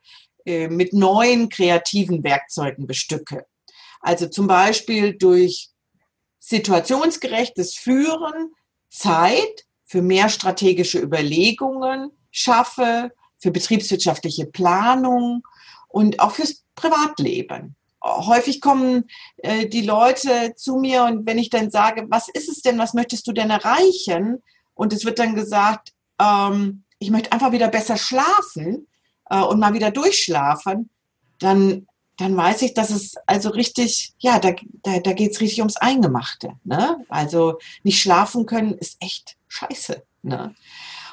[0.48, 3.46] äh, mit neuen kreativen Werkzeugen bestücke.
[4.00, 5.70] Also zum Beispiel durch
[6.40, 8.52] situationsgerechtes Führen
[8.90, 15.44] Zeit für mehr strategische Überlegungen schaffe, für betriebswirtschaftliche Planung
[15.90, 19.06] und auch fürs Privatleben häufig kommen
[19.38, 22.94] äh, die Leute zu mir und wenn ich dann sage, was ist es denn, was
[22.94, 24.42] möchtest du denn erreichen?
[24.78, 28.88] und es wird dann gesagt, ähm, ich möchte einfach wieder besser schlafen
[29.30, 30.90] äh, und mal wieder durchschlafen,
[31.40, 31.88] dann,
[32.18, 35.78] dann weiß ich, dass es also richtig, ja, da, da, da geht es richtig ums
[35.78, 36.54] Eingemachte.
[36.64, 36.98] Ne?
[37.10, 40.04] Also nicht schlafen können ist echt scheiße.
[40.24, 40.56] Ne?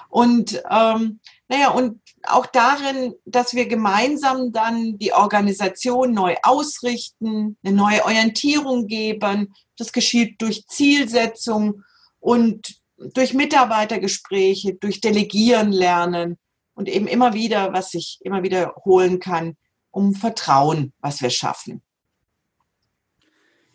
[0.09, 7.75] Und ähm, naja, und auch darin, dass wir gemeinsam dann die Organisation neu ausrichten, eine
[7.75, 9.55] neue Orientierung geben.
[9.77, 11.83] Das geschieht durch Zielsetzung
[12.21, 16.39] und durch Mitarbeitergespräche, durch Delegieren lernen
[16.75, 19.57] und eben immer wieder, was ich immer wieder holen kann,
[19.91, 21.83] um Vertrauen, was wir schaffen.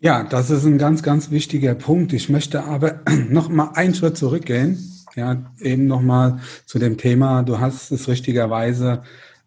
[0.00, 2.12] Ja, das ist ein ganz, ganz wichtiger Punkt.
[2.12, 7.58] Ich möchte aber noch mal einen Schritt zurückgehen ja, eben nochmal zu dem Thema, du
[7.58, 9.02] hast es richtigerweise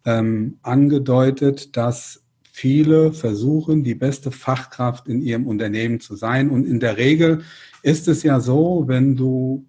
[0.06, 6.50] ähm, angedeutet, dass viele versuchen, die beste Fachkraft in ihrem Unternehmen zu sein.
[6.50, 7.44] Und in der Regel
[7.82, 9.66] ist es ja so, wenn du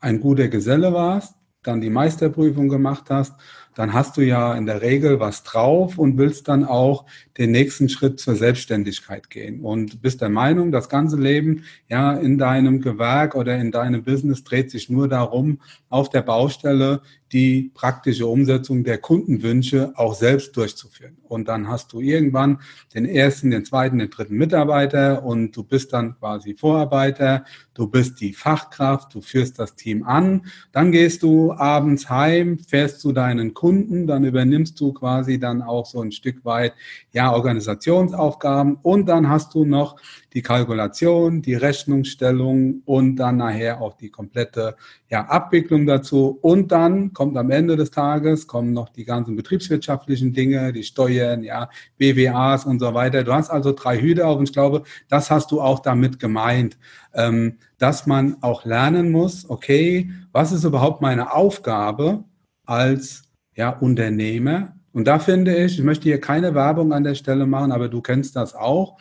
[0.00, 3.34] ein guter Geselle warst, dann die Meisterprüfung gemacht hast
[3.74, 7.06] dann hast du ja in der Regel was drauf und willst dann auch
[7.38, 9.60] den nächsten Schritt zur Selbstständigkeit gehen.
[9.60, 14.44] Und bist der Meinung, das ganze Leben ja in deinem Gewerk oder in deinem Business
[14.44, 17.00] dreht sich nur darum, auf der Baustelle
[17.32, 21.16] die praktische Umsetzung der Kundenwünsche auch selbst durchzuführen.
[21.24, 22.60] Und dann hast du irgendwann
[22.94, 28.20] den ersten, den zweiten, den dritten Mitarbeiter und du bist dann quasi Vorarbeiter, du bist
[28.20, 33.54] die Fachkraft, du führst das Team an, dann gehst du abends heim, fährst zu deinen
[33.62, 36.72] Kunden, dann übernimmst du quasi dann auch so ein Stück weit
[37.12, 39.94] ja Organisationsaufgaben und dann hast du noch
[40.32, 44.74] die Kalkulation, die Rechnungsstellung und dann nachher auch die komplette
[45.08, 46.40] ja, Abwicklung dazu.
[46.42, 51.44] Und dann kommt am Ende des Tages, kommen noch die ganzen betriebswirtschaftlichen Dinge, die Steuern,
[51.44, 53.22] ja, BWAs und so weiter.
[53.22, 56.78] Du hast also drei Hüte auf und ich glaube, das hast du auch damit gemeint,
[57.14, 62.24] ähm, dass man auch lernen muss, okay, was ist überhaupt meine Aufgabe
[62.66, 63.22] als
[63.54, 64.74] ja, Unternehmer?
[64.92, 68.00] Und da finde ich, ich möchte hier keine Werbung an der Stelle machen, aber du
[68.00, 68.98] kennst das auch.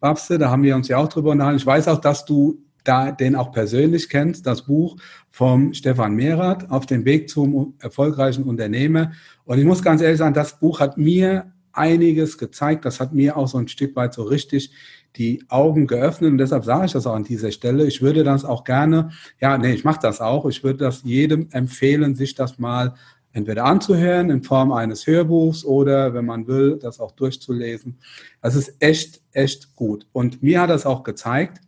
[0.00, 1.58] Babste, da haben wir uns ja auch drüber unterhalten.
[1.58, 4.96] Ich weiß auch, dass du da den auch persönlich kennst, das Buch
[5.30, 9.12] vom Stefan Mehrath auf dem Weg zum erfolgreichen Unternehmer.
[9.44, 12.84] Und ich muss ganz ehrlich sagen, das Buch hat mir einiges gezeigt.
[12.84, 14.72] Das hat mir auch so ein Stück weit so richtig
[15.16, 16.30] die Augen geöffnet.
[16.30, 17.86] Und deshalb sage ich das auch an dieser Stelle.
[17.86, 19.10] Ich würde das auch gerne,
[19.40, 20.46] ja, nee, ich mache das auch.
[20.46, 22.94] Ich würde das jedem empfehlen, sich das mal
[23.32, 27.98] entweder anzuhören in Form eines Hörbuchs oder, wenn man will, das auch durchzulesen.
[28.40, 30.06] Das ist echt, echt gut.
[30.12, 31.60] Und mir hat das auch gezeigt,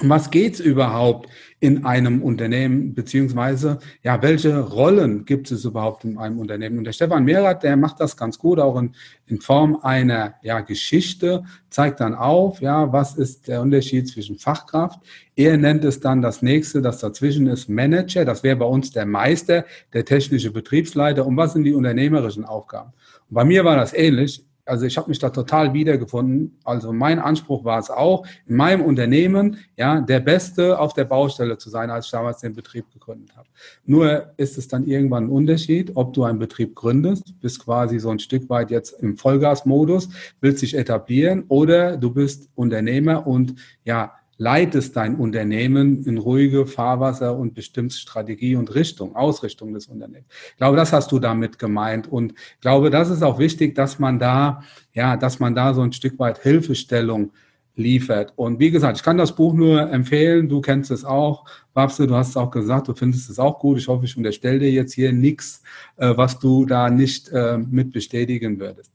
[0.00, 1.28] um was geht's überhaupt
[1.60, 6.78] in einem Unternehmen, beziehungsweise ja, welche Rollen gibt es überhaupt in einem Unternehmen?
[6.78, 8.94] Und der Stefan Mehrath, der macht das ganz gut, auch in,
[9.26, 15.00] in Form einer ja, Geschichte, zeigt dann auf, ja, was ist der Unterschied zwischen Fachkraft.
[15.36, 19.04] Er nennt es dann das nächste, das dazwischen ist Manager, das wäre bei uns der
[19.04, 21.26] Meister, der technische Betriebsleiter.
[21.26, 22.92] Und was sind die unternehmerischen Aufgaben?
[23.28, 26.58] Und bei mir war das ähnlich also ich habe mich da total wiedergefunden.
[26.64, 31.58] Also mein Anspruch war es auch, in meinem Unternehmen ja der Beste auf der Baustelle
[31.58, 33.48] zu sein, als ich damals den Betrieb gegründet habe.
[33.84, 38.10] Nur ist es dann irgendwann ein Unterschied, ob du einen Betrieb gründest, bist quasi so
[38.10, 40.08] ein Stück weit jetzt im Vollgasmodus,
[40.40, 47.36] willst dich etablieren oder du bist Unternehmer und ja leitest dein Unternehmen in ruhige Fahrwasser
[47.36, 50.28] und bestimmst Strategie und Richtung, Ausrichtung des Unternehmens.
[50.52, 53.98] Ich glaube, das hast du damit gemeint und ich glaube, das ist auch wichtig, dass
[53.98, 54.62] man da,
[54.94, 57.32] ja, dass man da so ein Stück weit Hilfestellung
[57.76, 58.32] liefert.
[58.34, 60.48] Und wie gesagt, ich kann das Buch nur empfehlen.
[60.48, 61.44] Du kennst es auch.
[61.74, 63.76] Babse, du hast es auch gesagt, du findest es auch gut.
[63.76, 65.62] Ich hoffe, ich unterstelle dir jetzt hier nichts,
[65.98, 68.90] äh, was du da nicht äh, mit bestätigen würdest.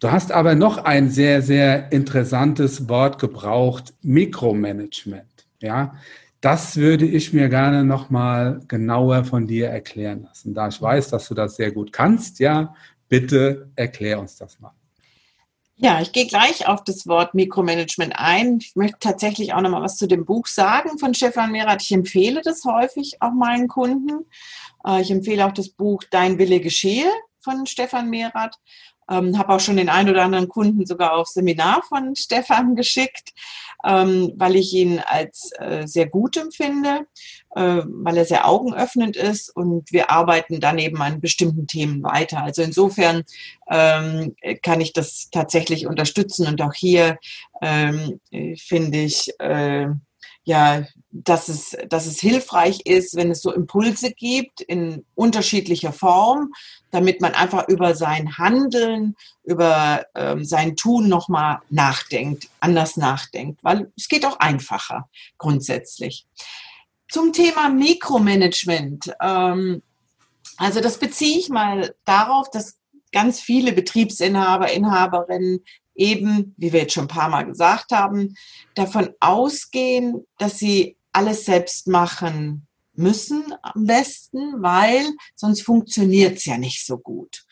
[0.00, 5.46] Du hast aber noch ein sehr, sehr interessantes Wort gebraucht, Mikromanagement.
[5.60, 5.94] Ja,
[6.40, 10.54] das würde ich mir gerne noch mal genauer von dir erklären lassen.
[10.54, 12.76] Da ich weiß, dass du das sehr gut kannst, ja,
[13.08, 14.70] bitte erklär uns das mal.
[15.74, 18.58] Ja, ich gehe gleich auf das Wort Mikromanagement ein.
[18.60, 21.82] Ich möchte tatsächlich auch noch mal was zu dem Buch sagen von Stefan Merath.
[21.82, 24.26] Ich empfehle das häufig auch meinen Kunden.
[24.86, 27.08] Äh, ich empfehle auch das Buch Dein Wille geschehe
[27.40, 28.56] von Stefan Merath.
[29.10, 33.32] Ähm, habe auch schon den einen oder anderen Kunden sogar auf Seminar von Stefan geschickt,
[33.84, 37.06] ähm, weil ich ihn als äh, sehr gut empfinde,
[37.54, 42.42] äh, weil er sehr augenöffnend ist und wir arbeiten dann eben an bestimmten Themen weiter.
[42.42, 43.24] Also insofern
[43.70, 47.18] ähm, kann ich das tatsächlich unterstützen und auch hier
[47.62, 48.20] ähm,
[48.56, 49.88] finde ich, äh,
[50.48, 56.54] ja, dass es, dass es hilfreich ist, wenn es so Impulse gibt in unterschiedlicher Form,
[56.90, 63.92] damit man einfach über sein Handeln, über ähm, sein Tun nochmal nachdenkt, anders nachdenkt, weil
[63.96, 66.26] es geht auch einfacher grundsätzlich.
[67.10, 69.12] zum Thema Mikromanagement.
[69.20, 69.82] Ähm,
[70.58, 72.78] also das beziehe ich mal darauf, dass
[73.12, 75.64] ganz viele Betriebsinhaber, Inhaberinnen
[75.94, 78.34] eben, wie wir jetzt schon ein paar Mal gesagt haben,
[78.74, 82.67] davon ausgehen, dass sie alles selbst machen
[82.98, 87.44] müssen am besten, weil sonst funktioniert es ja nicht so gut.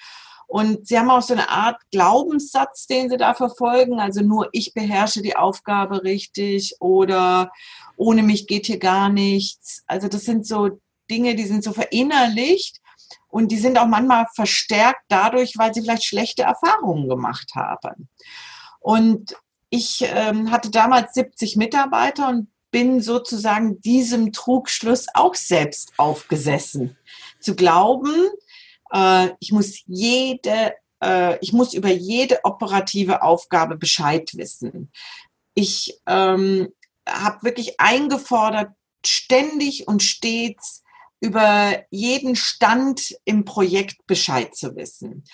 [0.48, 3.98] Und sie haben auch so eine Art Glaubenssatz, den sie da verfolgen.
[3.98, 7.50] Also nur ich beherrsche die Aufgabe richtig oder
[7.96, 9.82] ohne mich geht hier gar nichts.
[9.86, 10.80] Also das sind so
[11.10, 12.80] Dinge, die sind so verinnerlicht
[13.28, 18.08] und die sind auch manchmal verstärkt dadurch, weil sie vielleicht schlechte Erfahrungen gemacht haben.
[18.80, 19.36] Und
[19.68, 26.98] ich ähm, hatte damals 70 Mitarbeiter und bin sozusagen diesem Trugschluss auch selbst aufgesessen.
[27.40, 28.12] Zu glauben,
[28.92, 34.92] äh, ich muss jede, äh, ich muss über jede operative Aufgabe Bescheid wissen.
[35.54, 36.68] Ich ähm,
[37.08, 38.72] habe wirklich eingefordert,
[39.02, 40.82] ständig und stets
[41.22, 45.24] über jeden Stand im Projekt Bescheid zu wissen.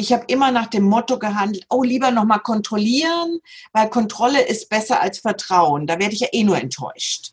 [0.00, 3.40] Ich habe immer nach dem Motto gehandelt, oh, lieber nochmal kontrollieren,
[3.72, 5.88] weil Kontrolle ist besser als Vertrauen.
[5.88, 7.32] Da werde ich ja eh nur enttäuscht.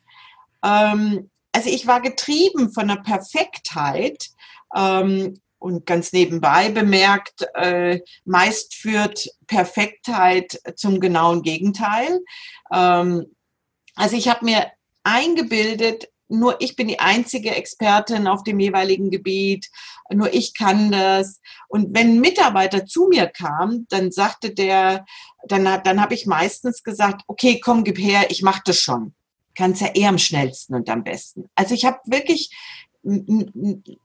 [0.64, 4.30] Ähm, also ich war getrieben von der Perfektheit
[4.76, 12.20] ähm, und ganz nebenbei bemerkt, äh, meist führt Perfektheit zum genauen Gegenteil.
[12.74, 13.28] Ähm,
[13.94, 14.72] also ich habe mir
[15.04, 19.70] eingebildet, nur ich bin die einzige Expertin auf dem jeweiligen Gebiet,
[20.12, 21.42] nur ich kann das.
[21.68, 25.06] Und wenn ein Mitarbeiter zu mir kam, dann sagte der,
[25.48, 29.14] dann, dann habe ich meistens gesagt, okay, komm, gib her, ich mache das schon.
[29.56, 31.50] Kannst ja eher am schnellsten und am besten.
[31.56, 32.52] Also ich habe wirklich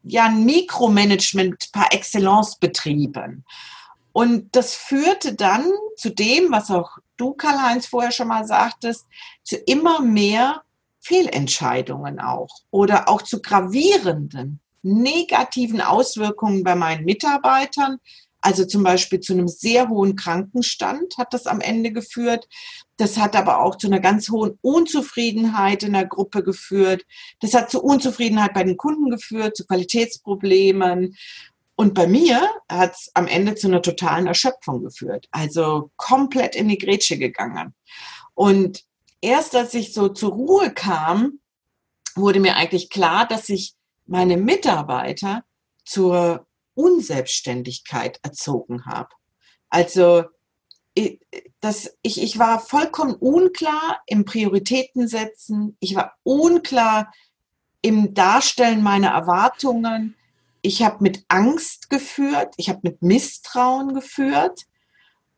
[0.03, 3.45] ja ein Mikromanagement par excellence betrieben.
[4.13, 9.07] Und das führte dann zu dem, was auch du, Karl-Heinz, vorher schon mal sagtest,
[9.43, 10.63] zu immer mehr
[11.01, 17.99] Fehlentscheidungen auch oder auch zu gravierenden negativen Auswirkungen bei meinen Mitarbeitern,
[18.43, 22.49] also zum Beispiel zu einem sehr hohen Krankenstand hat das am Ende geführt.
[22.97, 27.05] Das hat aber auch zu einer ganz hohen Unzufriedenheit in der Gruppe geführt.
[27.41, 31.17] Das hat zu Unzufriedenheit bei den Kunden geführt, zu Qualitätsproblemen.
[31.77, 35.29] Und bei mir hat es am Ende zu einer totalen Erschöpfung geführt.
[35.31, 37.75] Also komplett in die Grätsche gegangen.
[38.35, 38.85] Und
[39.21, 41.41] erst als ich so zur Ruhe kam,
[42.15, 43.75] wurde mir eigentlich klar, dass ich
[44.07, 45.45] meine Mitarbeiter
[45.85, 49.11] zur Unselbstständigkeit erzogen habe.
[49.69, 50.25] Also
[51.61, 57.13] das, ich, ich war vollkommen unklar im Prioritätensetzen, ich war unklar
[57.83, 60.17] im Darstellen meiner Erwartungen,
[60.63, 64.67] ich habe mit Angst geführt, ich habe mit Misstrauen geführt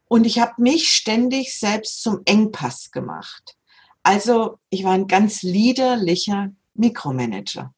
[0.09, 3.57] und ich habe mich ständig selbst zum Engpass gemacht.
[4.03, 7.73] Also ich war ein ganz liederlicher Mikromanager.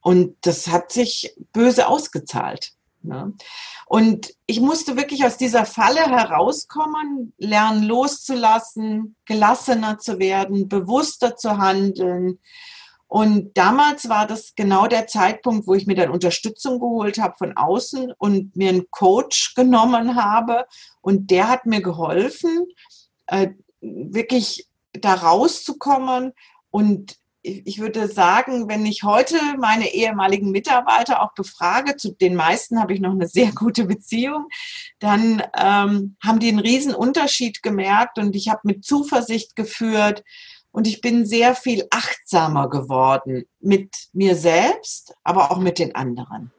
[0.00, 2.72] Und das hat sich böse ausgezahlt.
[3.02, 3.32] Ne?
[3.86, 11.58] Und ich musste wirklich aus dieser Falle herauskommen, lernen loszulassen, gelassener zu werden, bewusster zu
[11.58, 12.38] handeln.
[13.08, 17.56] Und damals war das genau der Zeitpunkt, wo ich mir dann Unterstützung geholt habe von
[17.56, 20.66] außen und mir einen Coach genommen habe.
[21.00, 22.66] Und der hat mir geholfen,
[23.26, 24.66] äh, wirklich
[25.00, 26.32] da rauszukommen
[26.70, 27.16] und
[27.46, 32.92] ich würde sagen, wenn ich heute meine ehemaligen Mitarbeiter auch befrage, zu den meisten habe
[32.92, 34.48] ich noch eine sehr gute Beziehung,
[34.98, 40.24] dann ähm, haben die einen riesen Unterschied gemerkt und ich habe mit Zuversicht geführt
[40.72, 46.52] und ich bin sehr viel achtsamer geworden mit mir selbst, aber auch mit den anderen.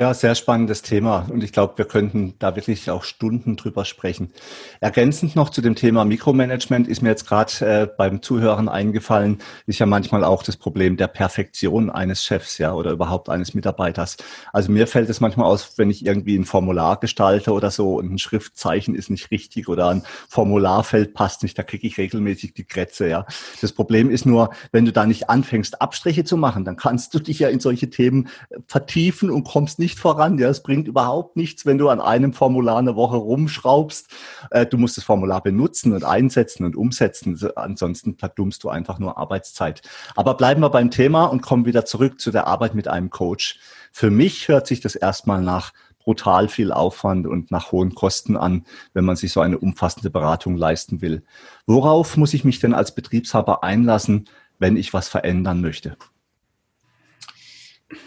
[0.00, 4.32] Ja, sehr spannendes Thema und ich glaube, wir könnten da wirklich auch Stunden drüber sprechen.
[4.78, 9.80] Ergänzend noch zu dem Thema Mikromanagement ist mir jetzt gerade äh, beim Zuhören eingefallen, ist
[9.80, 14.18] ja manchmal auch das Problem der Perfektion eines Chefs, ja, oder überhaupt eines Mitarbeiters.
[14.52, 18.12] Also mir fällt es manchmal aus, wenn ich irgendwie ein Formular gestalte oder so und
[18.12, 22.62] ein Schriftzeichen ist nicht richtig oder ein Formularfeld passt nicht, da kriege ich regelmäßig die
[22.62, 23.26] Krätze, ja.
[23.60, 27.18] Das Problem ist nur, wenn du da nicht anfängst, Abstriche zu machen, dann kannst du
[27.18, 28.28] dich ja in solche Themen
[28.68, 30.36] vertiefen und kommst nicht nicht voran.
[30.36, 34.10] Ja, es bringt überhaupt nichts, wenn du an einem Formular eine Woche rumschraubst.
[34.50, 37.40] Äh, du musst das Formular benutzen und einsetzen und umsetzen.
[37.56, 39.80] Ansonsten verdummst du einfach nur Arbeitszeit.
[40.14, 43.58] Aber bleiben wir beim Thema und kommen wieder zurück zu der Arbeit mit einem Coach.
[43.90, 48.66] Für mich hört sich das erstmal nach brutal viel Aufwand und nach hohen Kosten an,
[48.92, 51.22] wenn man sich so eine umfassende Beratung leisten will.
[51.66, 54.28] Worauf muss ich mich denn als Betriebshaber einlassen,
[54.58, 55.96] wenn ich was verändern möchte?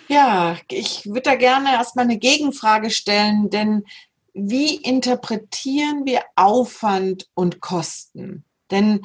[0.07, 3.85] Ja, ich würde da gerne erstmal eine Gegenfrage stellen, denn
[4.33, 8.45] wie interpretieren wir Aufwand und Kosten?
[8.69, 9.01] Denn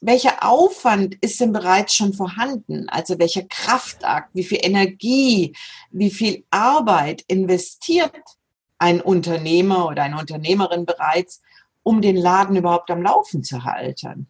[0.00, 2.88] welcher Aufwand ist denn bereits schon vorhanden?
[2.88, 5.54] Also welcher Kraftakt, wie viel Energie,
[5.90, 8.16] wie viel Arbeit investiert
[8.78, 11.42] ein Unternehmer oder eine Unternehmerin bereits,
[11.82, 14.29] um den Laden überhaupt am Laufen zu halten?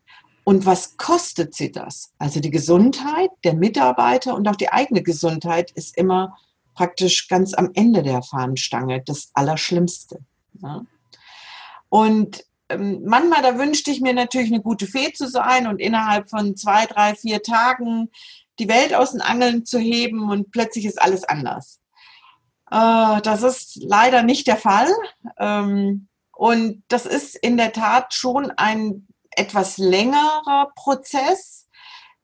[0.51, 2.13] Und was kostet sie das?
[2.19, 6.37] Also die Gesundheit der Mitarbeiter und auch die eigene Gesundheit ist immer
[6.75, 10.19] praktisch ganz am Ende der Fahnenstange das Allerschlimmste.
[10.61, 10.83] Ja?
[11.89, 16.29] Und ähm, manchmal, da wünschte ich mir natürlich eine gute Fee zu sein und innerhalb
[16.29, 18.11] von zwei, drei, vier Tagen
[18.59, 21.79] die Welt aus den Angeln zu heben und plötzlich ist alles anders.
[22.73, 24.91] Äh, das ist leider nicht der Fall.
[25.39, 31.69] Ähm, und das ist in der Tat schon ein etwas längerer Prozess,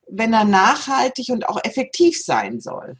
[0.08, 2.96] wenn er nachhaltig und auch effektiv sein soll.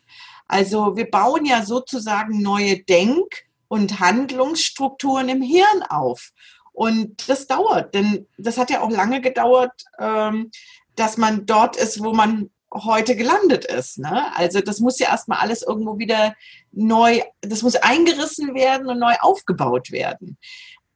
[0.48, 6.32] Also wir bauen ja sozusagen neue Denk- und Handlungsstrukturen im Hirn auf.
[6.72, 10.50] Und das dauert, denn das hat ja auch lange gedauert, ähm,
[10.94, 13.98] dass man dort ist, wo man heute gelandet ist.
[13.98, 14.36] Ne?
[14.36, 16.34] Also das muss ja erstmal alles irgendwo wieder
[16.72, 20.38] neu, das muss eingerissen werden und neu aufgebaut werden.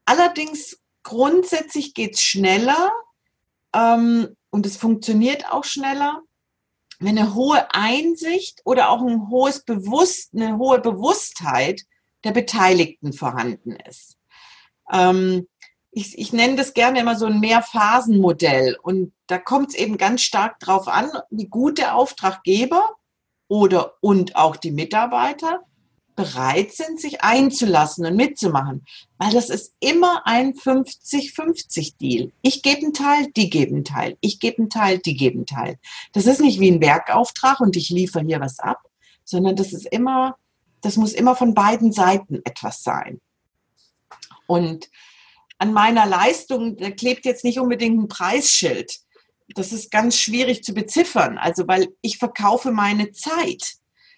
[0.05, 2.91] Allerdings grundsätzlich geht es schneller
[3.75, 6.23] ähm, und es funktioniert auch schneller,
[6.99, 11.83] wenn eine hohe Einsicht oder auch ein hohes Bewusst, eine hohe Bewusstheit
[12.25, 14.19] der Beteiligten vorhanden ist.
[14.93, 15.49] Ähm,
[15.93, 18.77] ich, ich nenne das gerne immer so ein Mehrphasenmodell.
[18.83, 22.97] Und da kommt es eben ganz stark darauf an, wie gut der Auftraggeber
[23.49, 25.63] oder und auch die Mitarbeiter
[26.21, 28.85] bereit sind, sich einzulassen und mitzumachen.
[29.19, 32.31] Weil das ist immer ein 50-50-Deal.
[32.43, 34.19] Ich gebe einen Teil, die geben einen Teil.
[34.21, 35.79] Ich gebe einen Teil, die geben einen Teil.
[36.13, 38.83] Das ist nicht wie ein Werkauftrag und ich liefere hier was ab,
[39.25, 40.37] sondern das ist immer,
[40.83, 43.21] das muss immer von beiden Seiten etwas sein.
[44.47, 44.91] Und
[45.59, 48.99] an meiner Leistung, da klebt jetzt nicht unbedingt ein Preisschild.
[49.55, 51.39] Das ist ganz schwierig zu beziffern.
[51.39, 53.75] Also, weil ich verkaufe meine Zeit.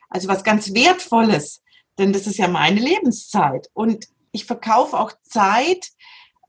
[0.08, 1.61] Also was ganz Wertvolles
[1.98, 3.68] denn das ist ja meine Lebenszeit.
[3.74, 5.90] Und ich verkaufe auch Zeit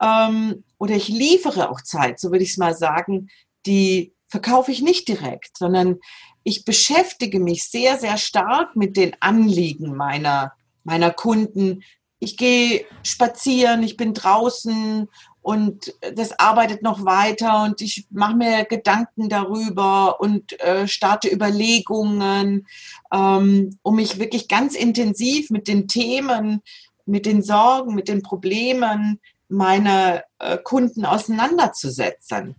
[0.01, 3.29] ähm, oder ich liefere auch Zeit, so würde ich es mal sagen,
[3.65, 5.99] die verkaufe ich nicht direkt, sondern
[6.43, 11.83] ich beschäftige mich sehr, sehr stark mit den Anliegen meiner, meiner Kunden.
[12.19, 15.07] Ich gehe spazieren, ich bin draußen
[15.43, 22.65] und das arbeitet noch weiter und ich mache mir Gedanken darüber und äh, starte Überlegungen,
[23.13, 26.61] ähm, um mich wirklich ganz intensiv mit den Themen,
[27.05, 29.19] mit den Sorgen, mit den Problemen
[29.49, 32.55] meiner äh, Kunden auseinanderzusetzen.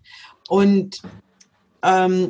[0.49, 1.01] Und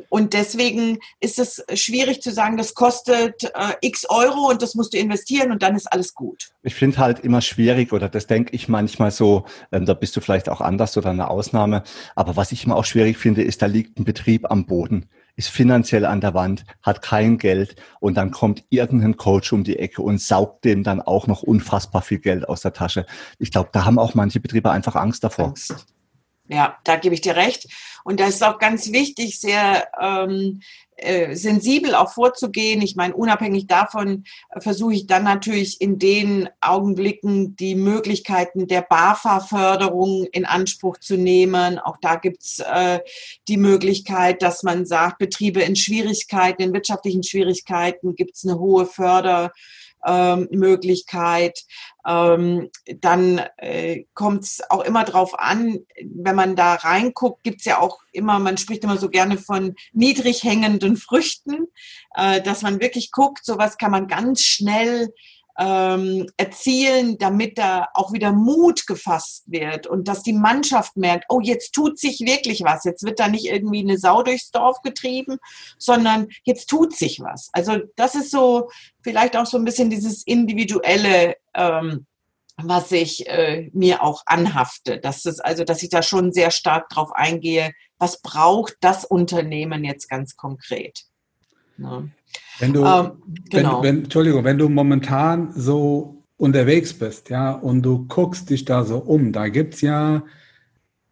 [0.09, 4.95] und deswegen ist es schwierig zu sagen, das kostet äh, x Euro und das musst
[4.95, 6.51] du investieren und dann ist alles gut.
[6.63, 10.21] Ich finde halt immer schwierig oder das denke ich manchmal so, ähm, da bist du
[10.21, 11.85] vielleicht auch anders oder eine Ausnahme.
[12.17, 15.49] Aber was ich immer auch schwierig finde, ist, da liegt ein Betrieb am Boden ist
[15.49, 20.03] finanziell an der Wand, hat kein Geld und dann kommt irgendein Coach um die Ecke
[20.03, 23.05] und saugt dem dann auch noch unfassbar viel Geld aus der Tasche.
[23.39, 25.47] Ich glaube, da haben auch manche Betriebe einfach Angst davor.
[25.47, 25.87] Angst.
[26.47, 27.69] Ja, da gebe ich dir recht.
[28.05, 30.61] Und da ist auch ganz wichtig, sehr ähm,
[30.97, 32.81] äh, sensibel auch vorzugehen.
[32.83, 38.83] Ich meine, unabhängig davon äh, versuche ich dann natürlich in den Augenblicken die Möglichkeiten der
[38.83, 41.79] BAFA-Förderung in Anspruch zu nehmen.
[41.79, 43.01] Auch da gibt's äh,
[43.49, 49.51] die Möglichkeit, dass man sagt, Betriebe in Schwierigkeiten, in wirtschaftlichen Schwierigkeiten gibt's eine hohe Förder
[50.07, 51.65] ähm, Möglichkeit.
[52.07, 57.65] Ähm, dann äh, kommt es auch immer drauf an, wenn man da reinguckt, gibt es
[57.65, 61.67] ja auch immer, man spricht immer so gerne von niedrig hängenden Früchten,
[62.15, 65.13] äh, dass man wirklich guckt, sowas kann man ganz schnell
[65.59, 71.41] ähm, erzielen, damit da auch wieder Mut gefasst wird und dass die Mannschaft merkt, oh,
[71.41, 72.85] jetzt tut sich wirklich was.
[72.85, 75.39] Jetzt wird da nicht irgendwie eine Sau durchs Dorf getrieben,
[75.79, 77.51] sondern jetzt tut sich was.
[77.53, 78.69] Also das ist so
[79.03, 82.07] vielleicht auch so ein bisschen dieses individuelle, ähm,
[82.57, 84.99] was ich äh, mir auch anhafte.
[84.99, 89.85] Das ist also, dass ich da schon sehr stark drauf eingehe, was braucht das Unternehmen
[89.85, 91.05] jetzt ganz konkret.
[91.77, 92.11] Ne?
[92.59, 93.13] Wenn du, ähm,
[93.51, 93.83] genau.
[93.83, 98.85] wenn, wenn, Entschuldigung, wenn du momentan so unterwegs bist, ja, und du guckst dich da
[98.85, 100.23] so um, da gibt's ja,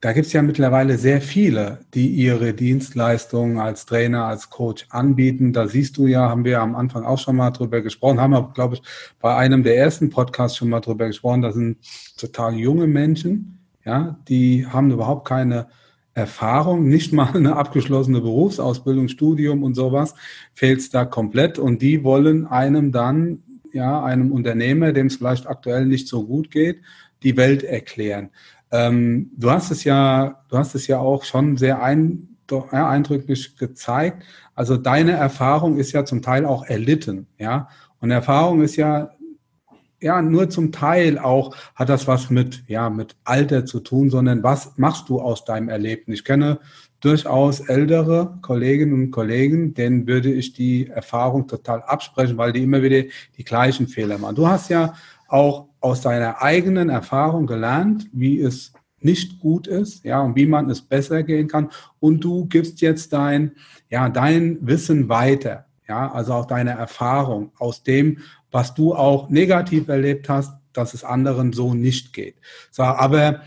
[0.01, 5.53] da gibt's ja mittlerweile sehr viele, die ihre Dienstleistungen als Trainer, als Coach anbieten.
[5.53, 8.51] Da siehst du ja, haben wir am Anfang auch schon mal drüber gesprochen, haben wir,
[8.53, 8.83] glaube ich,
[9.21, 11.43] bei einem der ersten Podcasts schon mal drüber gesprochen.
[11.43, 11.79] Da sind
[12.17, 15.69] total junge Menschen, ja, die haben überhaupt keine
[16.15, 20.15] Erfahrung, nicht mal eine abgeschlossene Berufsausbildung, Studium und sowas,
[20.55, 21.59] fehlt es da komplett.
[21.59, 23.43] Und die wollen einem dann,
[23.73, 26.83] ja, einem Unternehmer, dem es vielleicht aktuell nicht so gut geht,
[27.23, 28.31] die Welt erklären.
[28.71, 33.57] Ähm, du hast es ja, du hast es ja auch schon sehr eindrücklich ja, eindrücklich
[33.57, 34.25] gezeigt.
[34.55, 37.69] Also deine Erfahrung ist ja zum Teil auch erlitten, ja.
[38.01, 39.11] Und Erfahrung ist ja
[40.03, 44.43] ja nur zum Teil auch hat das was mit ja mit Alter zu tun, sondern
[44.43, 46.21] was machst du aus deinem Erlebnis?
[46.21, 46.59] Ich kenne
[47.01, 52.83] durchaus ältere Kolleginnen und Kollegen, denen würde ich die Erfahrung total absprechen, weil die immer
[52.83, 53.03] wieder
[53.37, 54.37] die gleichen Fehler machen.
[54.37, 54.95] Du hast ja
[55.29, 60.71] auch aus deiner eigenen Erfahrung gelernt, wie es nicht gut ist, ja, und wie man
[60.71, 61.71] es besser gehen kann.
[61.99, 63.53] Und du gibst jetzt dein,
[63.91, 68.19] ja, dein Wissen weiter, ja, also auch deine Erfahrung aus dem,
[68.53, 72.37] was du auch negativ erlebt hast, dass es anderen so nicht geht.
[72.71, 73.41] So, aber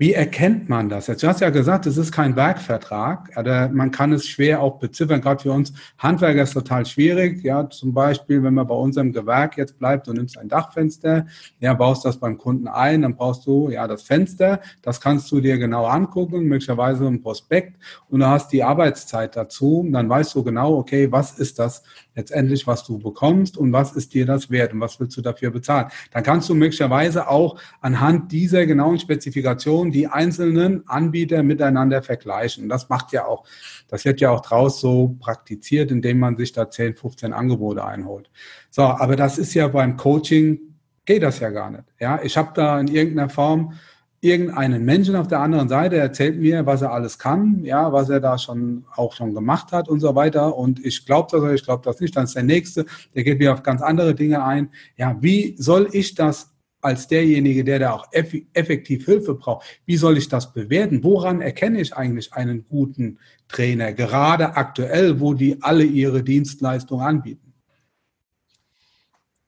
[0.00, 1.24] wie erkennt man das jetzt?
[1.24, 3.36] Du hast ja gesagt, es ist kein Werkvertrag.
[3.36, 5.20] Oder man kann es schwer auch beziffern.
[5.20, 7.42] Gerade für uns Handwerker ist total schwierig.
[7.42, 11.26] Ja, zum Beispiel, wenn man bei unserem Gewerk jetzt bleibt und nimmst ein Dachfenster,
[11.58, 14.60] ja, baust das beim Kunden ein, dann brauchst du ja das Fenster.
[14.82, 17.82] Das kannst du dir genau angucken, möglicherweise im Prospekt.
[18.08, 19.84] Und du hast die Arbeitszeit dazu.
[19.90, 21.82] Dann weißt du genau, okay, was ist das
[22.18, 25.52] letztendlich, was du bekommst und was ist dir das wert und was willst du dafür
[25.52, 25.86] bezahlen.
[26.10, 32.64] Dann kannst du möglicherweise auch anhand dieser genauen Spezifikation die einzelnen Anbieter miteinander vergleichen.
[32.64, 33.44] Und das macht ja auch,
[33.86, 38.30] das wird ja auch draus so praktiziert, indem man sich da 10, 15 Angebote einholt.
[38.68, 40.58] So, aber das ist ja beim Coaching
[41.04, 41.84] geht das ja gar nicht.
[42.00, 43.74] Ja, ich habe da in irgendeiner Form
[44.20, 48.20] irgendeinen Menschen auf der anderen Seite erzählt mir, was er alles kann, ja, was er
[48.20, 50.56] da schon auch schon gemacht hat und so weiter.
[50.56, 52.16] Und ich glaube das oder ich glaube das nicht.
[52.16, 54.70] Dann ist der nächste, der geht mir auf ganz andere Dinge ein.
[54.96, 60.16] Ja, wie soll ich das als derjenige, der da auch effektiv Hilfe braucht, wie soll
[60.16, 61.02] ich das bewerten?
[61.02, 67.52] Woran erkenne ich eigentlich einen guten Trainer, gerade aktuell, wo die alle ihre Dienstleistungen anbieten?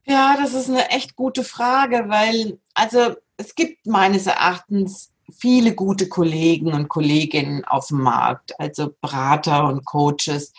[0.05, 6.09] Ja, das ist eine echt gute Frage, weil also es gibt meines Erachtens viele gute
[6.09, 10.53] Kollegen und Kolleginnen auf dem Markt, also Berater und Coaches.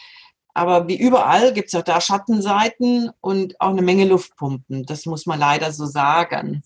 [0.53, 4.85] Aber wie überall gibt es auch da Schattenseiten und auch eine Menge Luftpumpen.
[4.85, 6.61] Das muss man leider so sagen.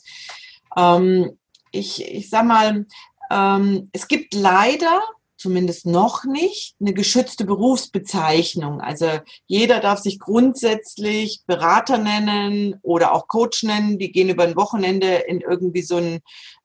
[0.76, 1.38] Ähm,
[1.72, 2.86] ich, ich sag mal,
[3.32, 5.02] ähm, es gibt leider
[5.46, 8.82] zumindest noch nicht, eine geschützte Berufsbezeichnung.
[8.82, 9.06] Also
[9.46, 14.00] jeder darf sich grundsätzlich Berater nennen oder auch Coach nennen.
[14.00, 16.22] Die gehen über ein Wochenende in irgendwie so ein,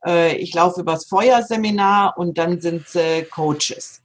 [0.06, 4.02] äh, ich laufe übers Feuerseminar und dann sind sie Coaches.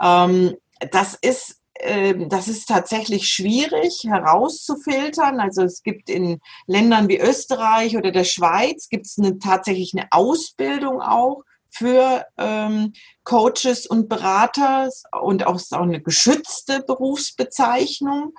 [0.00, 0.54] Ähm,
[0.92, 5.40] das ist ähm, das ist tatsächlich schwierig herauszufiltern.
[5.40, 10.06] Also es gibt in Ländern wie Österreich oder der Schweiz gibt es eine, tatsächlich eine
[10.12, 11.42] Ausbildung auch
[11.72, 12.92] für ähm,
[13.24, 14.88] Coaches und Berater
[15.20, 18.32] und auch, auch eine geschützte Berufsbezeichnung.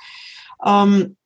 [0.64, 1.18] Ähm,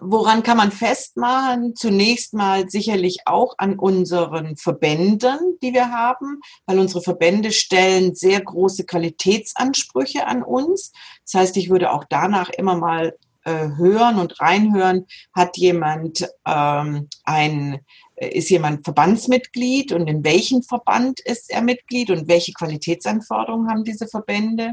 [0.00, 1.74] woran kann man festmachen?
[1.74, 8.40] Zunächst mal sicherlich auch an unseren Verbänden, die wir haben, weil unsere Verbände stellen sehr
[8.40, 10.92] große Qualitätsansprüche an uns.
[11.24, 17.08] Das heißt, ich würde auch danach immer mal äh, hören und reinhören, hat jemand ähm,
[17.24, 17.80] ein
[18.20, 24.06] ist jemand Verbandsmitglied und in welchem Verband ist er Mitglied und welche Qualitätsanforderungen haben diese
[24.06, 24.72] Verbände.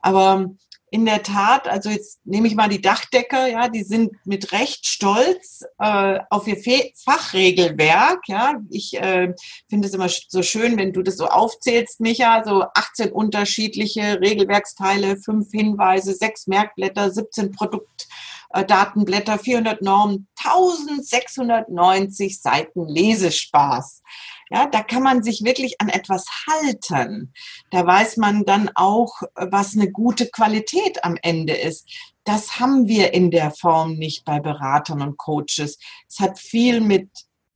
[0.00, 0.50] Aber
[0.92, 4.86] in der Tat, also jetzt nehme ich mal die Dachdecker, ja, die sind mit Recht
[4.86, 8.20] stolz äh, auf ihr Fe Fachregelwerk.
[8.26, 9.32] Ja, ich äh,
[9.70, 15.16] finde es immer so schön, wenn du das so aufzählst, Micha, so 18 unterschiedliche Regelwerksteile,
[15.16, 18.06] fünf Hinweise, sechs Merkblätter, 17 Produkt
[18.52, 24.02] Datenblätter, 400 Normen, 1690 Seiten Lesespaß.
[24.50, 27.32] Ja, da kann man sich wirklich an etwas halten.
[27.70, 31.88] Da weiß man dann auch, was eine gute Qualität am Ende ist.
[32.24, 35.78] Das haben wir in der Form nicht bei Beratern und Coaches.
[36.06, 37.08] Es hat viel mit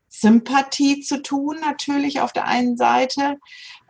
[0.08, 3.36] Sympathie zu tun, natürlich auf der einen Seite.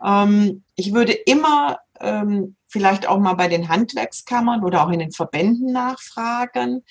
[0.05, 5.11] Ähm, ich würde immer ähm, vielleicht auch mal bei den Handwerkskammern oder auch in den
[5.11, 6.83] Verbänden nachfragen.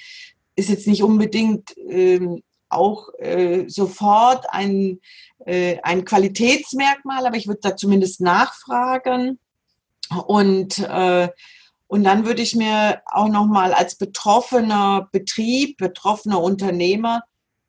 [0.54, 5.00] Ist jetzt nicht unbedingt ähm, auch äh, sofort ein,
[5.44, 9.38] äh, ein Qualitätsmerkmal, aber ich würde da zumindest nachfragen.
[10.26, 11.28] Und, äh,
[11.88, 17.22] und dann würde ich mir auch nochmal als betroffener Betrieb, betroffener Unternehmer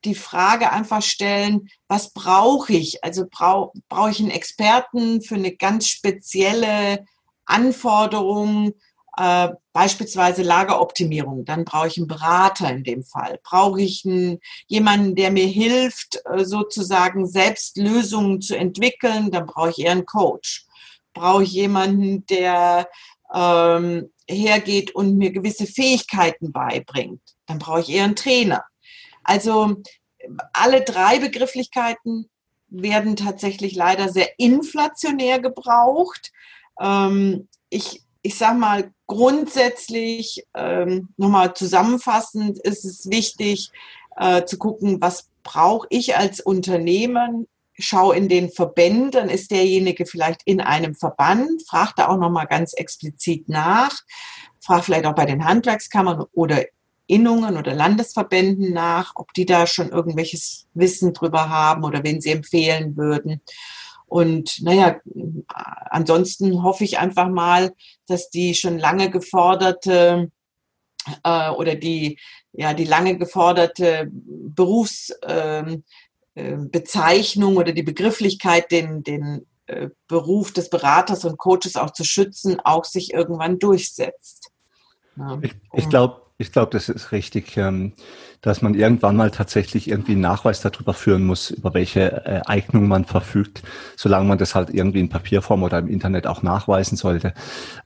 [0.05, 3.03] die Frage einfach stellen, was brauche ich?
[3.03, 7.05] Also brauche brauch ich einen Experten für eine ganz spezielle
[7.47, 8.73] Anforderungen,
[9.17, 13.39] äh, beispielsweise Lageroptimierung, dann brauche ich einen Berater in dem Fall.
[13.43, 19.71] Brauche ich einen, jemanden, der mir hilft, äh, sozusagen selbst Lösungen zu entwickeln, dann brauche
[19.71, 20.65] ich eher einen Coach.
[21.13, 22.87] Brauche ich jemanden, der
[23.33, 28.63] ähm, hergeht und mir gewisse Fähigkeiten beibringt, dann brauche ich eher einen Trainer.
[29.23, 29.77] Also
[30.53, 32.29] alle drei Begrifflichkeiten
[32.69, 36.31] werden tatsächlich leider sehr inflationär gebraucht.
[36.80, 43.71] Ähm, ich ich sag mal, grundsätzlich ähm, nochmal zusammenfassend ist es wichtig
[44.17, 47.47] äh, zu gucken, was brauche ich als Unternehmen?
[47.80, 52.73] Schau in den Verbänden, ist derjenige vielleicht in einem Verband, frag da auch nochmal ganz
[52.73, 53.95] explizit nach,
[54.59, 56.65] frag vielleicht auch bei den Handwerkskammern oder
[57.05, 62.32] Innungen oder Landesverbänden nach, ob die da schon irgendwelches Wissen drüber haben oder wen sie
[62.32, 63.41] empfehlen würden.
[64.07, 64.99] Und naja,
[65.89, 67.73] ansonsten hoffe ich einfach mal,
[68.07, 70.31] dass die schon lange geforderte
[71.23, 72.17] äh, oder die,
[72.53, 75.77] ja, die lange geforderte Berufs, äh,
[76.37, 82.03] ähm, Bezeichnung oder die Begrifflichkeit, den, den äh, Beruf des Beraters und Coaches auch zu
[82.03, 84.51] schützen, auch sich irgendwann durchsetzt.
[85.17, 85.39] Ja.
[85.41, 87.93] Ich, ich glaube, ich glaube, das ist richtig, ähm,
[88.41, 92.88] dass man irgendwann mal tatsächlich irgendwie einen Nachweis darüber führen muss, über welche äh, Eignung
[92.88, 93.63] man verfügt,
[93.95, 97.33] solange man das halt irgendwie in Papierform oder im Internet auch nachweisen sollte.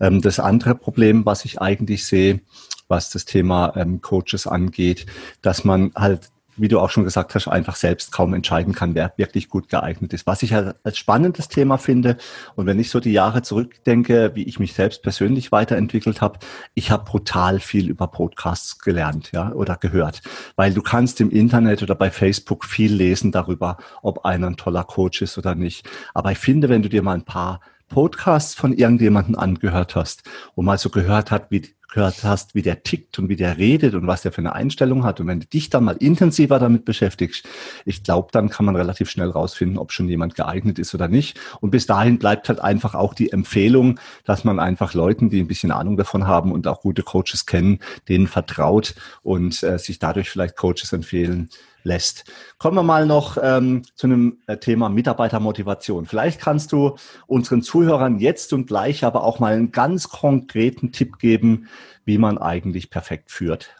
[0.01, 2.41] Ähm, das andere Problem, was ich eigentlich sehe,
[2.89, 5.05] was das Thema Coaches angeht,
[5.41, 6.29] dass man halt
[6.61, 10.13] wie du auch schon gesagt hast, einfach selbst kaum entscheiden kann, wer wirklich gut geeignet
[10.13, 10.27] ist.
[10.27, 12.17] Was ich als spannendes Thema finde,
[12.55, 16.37] und wenn ich so die Jahre zurückdenke, wie ich mich selbst persönlich weiterentwickelt habe,
[16.75, 20.21] ich habe brutal viel über Podcasts gelernt, ja, oder gehört.
[20.55, 24.83] Weil du kannst im Internet oder bei Facebook viel lesen darüber, ob einer ein toller
[24.83, 25.89] Coach ist oder nicht.
[26.13, 27.59] Aber ich finde, wenn du dir mal ein paar
[27.91, 30.23] Podcasts von irgendjemandem angehört hast
[30.55, 31.61] und mal so gehört hat, wie
[31.91, 35.03] gehört hast, wie der tickt und wie der redet und was der für eine Einstellung
[35.03, 35.19] hat.
[35.19, 37.45] Und wenn du dich dann mal intensiver damit beschäftigst,
[37.85, 41.39] ich glaube, dann kann man relativ schnell rausfinden, ob schon jemand geeignet ist oder nicht.
[41.59, 45.47] Und bis dahin bleibt halt einfach auch die Empfehlung, dass man einfach Leuten, die ein
[45.47, 50.29] bisschen Ahnung davon haben und auch gute Coaches kennen, denen vertraut und äh, sich dadurch
[50.29, 51.49] vielleicht Coaches empfehlen
[51.83, 52.25] lässt.
[52.57, 56.05] Kommen wir mal noch ähm, zu einem äh, Thema Mitarbeitermotivation.
[56.05, 56.95] Vielleicht kannst du
[57.27, 61.67] unseren Zuhörern jetzt und gleich aber auch mal einen ganz konkreten Tipp geben,
[62.05, 63.75] wie man eigentlich perfekt führt.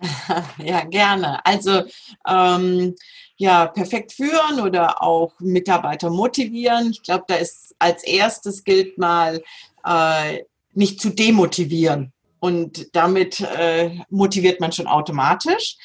[0.58, 1.44] Ja, gerne.
[1.44, 1.82] Also
[2.28, 2.94] ähm,
[3.36, 6.90] ja, perfekt führen oder auch Mitarbeiter motivieren.
[6.90, 9.42] Ich glaube, da ist als erstes gilt mal
[9.84, 10.38] äh,
[10.74, 12.12] nicht zu demotivieren.
[12.40, 15.76] Und damit äh, motiviert man schon automatisch.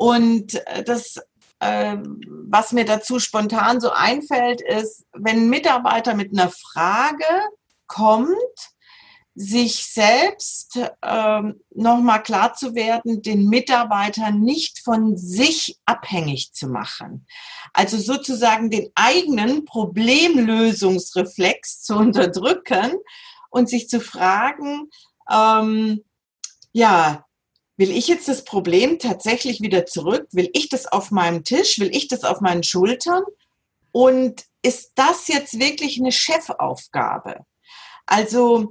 [0.00, 1.20] Und äh, das,
[1.58, 1.98] äh,
[2.48, 7.26] was mir dazu spontan so einfällt, ist, wenn ein Mitarbeiter mit einer Frage
[7.86, 8.32] kommt,
[9.34, 17.26] sich selbst ähm, nochmal klar zu werden, den Mitarbeiter nicht von sich abhängig zu machen.
[17.74, 22.94] Also sozusagen den eigenen Problemlösungsreflex zu unterdrücken
[23.50, 24.88] und sich zu fragen,
[25.30, 26.02] ähm,
[26.72, 27.26] ja,
[27.80, 30.26] Will ich jetzt das Problem tatsächlich wieder zurück?
[30.32, 31.78] Will ich das auf meinem Tisch?
[31.78, 33.22] Will ich das auf meinen Schultern?
[33.90, 37.46] Und ist das jetzt wirklich eine Chefaufgabe?
[38.04, 38.70] Also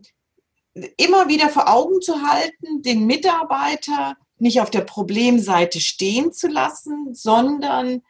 [0.96, 7.16] immer wieder vor Augen zu halten, den Mitarbeiter nicht auf der Problemseite stehen zu lassen,
[7.16, 8.04] sondern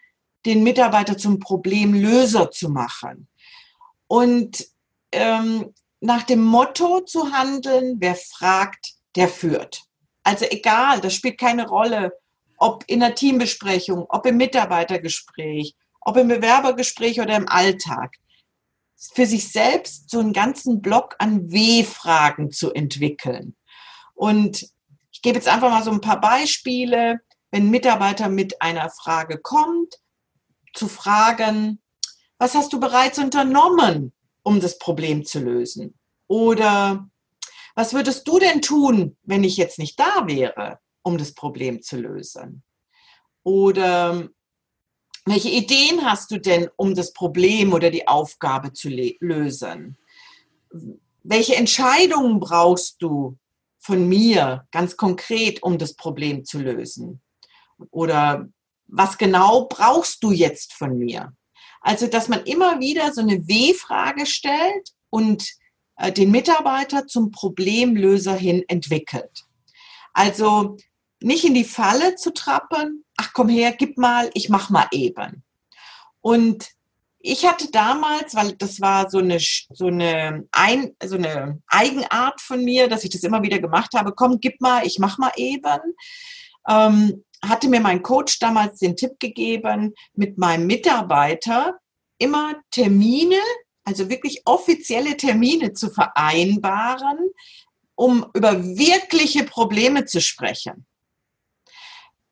[0.46, 3.30] den Mitarbeiter zum Problemlöser zu machen.
[4.08, 4.68] Und
[5.14, 9.89] ähm, nach dem Motto zu handeln, wer fragt, der führt.
[10.24, 12.14] Also egal, das spielt keine Rolle,
[12.58, 18.16] ob in der Teambesprechung, ob im Mitarbeitergespräch, ob im Bewerbergespräch oder im Alltag.
[19.14, 23.56] Für sich selbst so einen ganzen Block an W-Fragen zu entwickeln.
[24.14, 24.70] Und
[25.12, 27.20] ich gebe jetzt einfach mal so ein paar Beispiele.
[27.52, 29.96] Wenn ein Mitarbeiter mit einer Frage kommt,
[30.74, 31.82] zu fragen,
[32.38, 34.14] was hast du bereits unternommen,
[34.44, 35.98] um das Problem zu lösen?
[36.28, 37.10] Oder
[37.80, 41.96] was würdest du denn tun, wenn ich jetzt nicht da wäre, um das Problem zu
[41.96, 42.62] lösen?
[43.44, 44.28] Oder
[45.24, 49.98] welche Ideen hast du denn, um das Problem oder die Aufgabe zu lösen?
[51.24, 53.38] Welche Entscheidungen brauchst du
[53.78, 57.22] von mir ganz konkret, um das Problem zu lösen?
[57.92, 58.50] Oder
[58.88, 61.32] was genau brauchst du jetzt von mir?
[61.80, 65.59] Also, dass man immer wieder so eine W-Frage stellt und
[66.16, 69.44] den Mitarbeiter zum Problemlöser hin entwickelt.
[70.14, 70.78] Also
[71.22, 75.44] nicht in die Falle zu trappen, ach komm her, gib mal, ich mach mal eben.
[76.22, 76.70] Und
[77.20, 82.64] ich hatte damals, weil das war so eine, so eine, ein, so eine Eigenart von
[82.64, 85.80] mir, dass ich das immer wieder gemacht habe, komm, gib mal, ich mach mal eben,
[86.68, 91.78] ähm, hatte mir mein Coach damals den Tipp gegeben, mit meinem Mitarbeiter
[92.18, 93.40] immer Termine
[93.90, 97.18] also wirklich offizielle Termine zu vereinbaren,
[97.96, 100.86] um über wirkliche Probleme zu sprechen.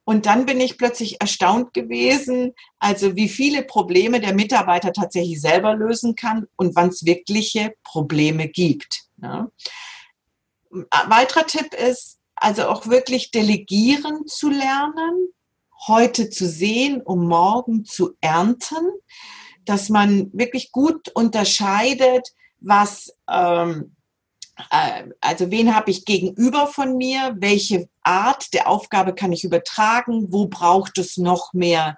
[0.05, 5.76] Und dann bin ich plötzlich erstaunt gewesen, also wie viele Probleme der Mitarbeiter tatsächlich selber
[5.76, 9.05] lösen kann und wann es wirkliche Probleme gibt.
[10.91, 15.30] ein weiterer Tipp ist, also auch wirklich delegieren zu lernen,
[15.88, 18.91] heute zu sehen, um morgen zu ernten,
[19.68, 23.95] dass man wirklich gut unterscheidet, was, ähm,
[24.72, 30.28] äh, also wen habe ich gegenüber von mir, welche Art der Aufgabe kann ich übertragen,
[30.32, 31.97] wo braucht es noch mehr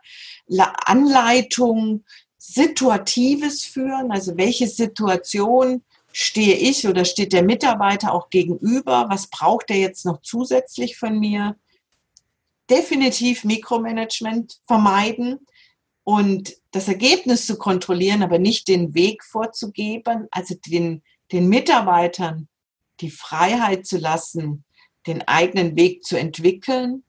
[0.86, 2.04] Anleitung,
[2.38, 9.70] situatives Führen, also welche Situation stehe ich oder steht der Mitarbeiter auch gegenüber, was braucht
[9.70, 11.56] er jetzt noch zusätzlich von mir.
[12.70, 15.46] Definitiv Mikromanagement vermeiden
[16.04, 22.48] und das Ergebnis zu kontrollieren, aber nicht den Weg vorzugeben, also den, den Mitarbeitern
[23.02, 24.64] die Freiheit zu lassen,
[25.08, 27.04] den eigenen Weg zu entwickeln.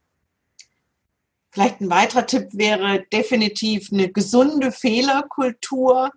[1.51, 6.11] Vielleicht ein weiterer Tipp wäre definitiv eine gesunde Fehlerkultur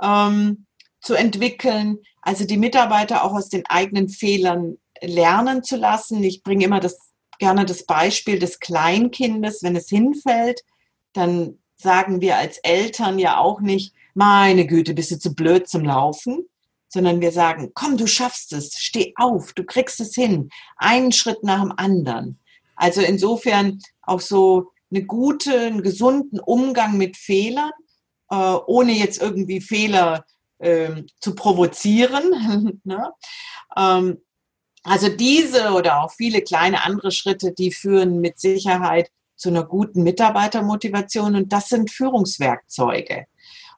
[0.00, 0.66] ähm,
[1.00, 6.22] zu entwickeln, also die Mitarbeiter auch aus den eigenen Fehlern lernen zu lassen.
[6.22, 10.62] Ich bringe immer das, gerne das Beispiel des Kleinkindes, wenn es hinfällt,
[11.12, 15.84] dann sagen wir als Eltern ja auch nicht, meine Güte, bist du zu blöd zum
[15.84, 16.48] Laufen,
[16.88, 21.42] sondern wir sagen, komm, du schaffst es, steh auf, du kriegst es hin, einen Schritt
[21.44, 22.38] nach dem anderen.
[22.76, 27.70] Also insofern auch so eine gute, einen gesunden Umgang mit Fehlern,
[28.30, 30.24] äh, ohne jetzt irgendwie Fehler
[30.58, 32.80] äh, zu provozieren.
[32.84, 33.12] ne?
[33.76, 34.18] ähm,
[34.82, 39.10] also diese oder auch viele kleine andere Schritte, die führen mit Sicherheit
[39.40, 43.24] zu einer guten Mitarbeitermotivation und das sind Führungswerkzeuge.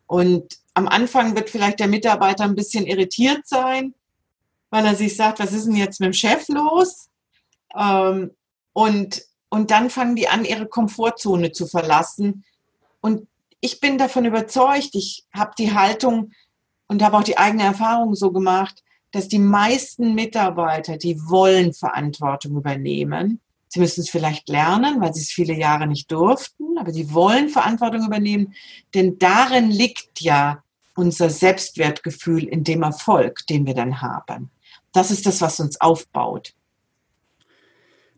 [0.06, 3.94] Und am Anfang wird vielleicht der Mitarbeiter ein bisschen irritiert sein,
[4.70, 7.10] weil er sich sagt, was ist denn jetzt mit dem Chef los?
[7.78, 8.32] Ähm,
[8.72, 12.44] und, und dann fangen die an, ihre Komfortzone zu verlassen.
[13.00, 13.28] Und
[13.60, 16.32] ich bin davon überzeugt, ich habe die Haltung
[16.88, 18.82] und habe auch die eigene Erfahrung so gemacht,
[19.12, 23.40] dass die meisten Mitarbeiter, die wollen Verantwortung übernehmen,
[23.72, 27.48] Sie müssen es vielleicht lernen, weil sie es viele Jahre nicht durften, aber sie wollen
[27.48, 28.52] Verantwortung übernehmen,
[28.92, 30.62] denn darin liegt ja
[30.94, 34.50] unser Selbstwertgefühl in dem Erfolg, den wir dann haben.
[34.92, 36.52] Das ist das, was uns aufbaut.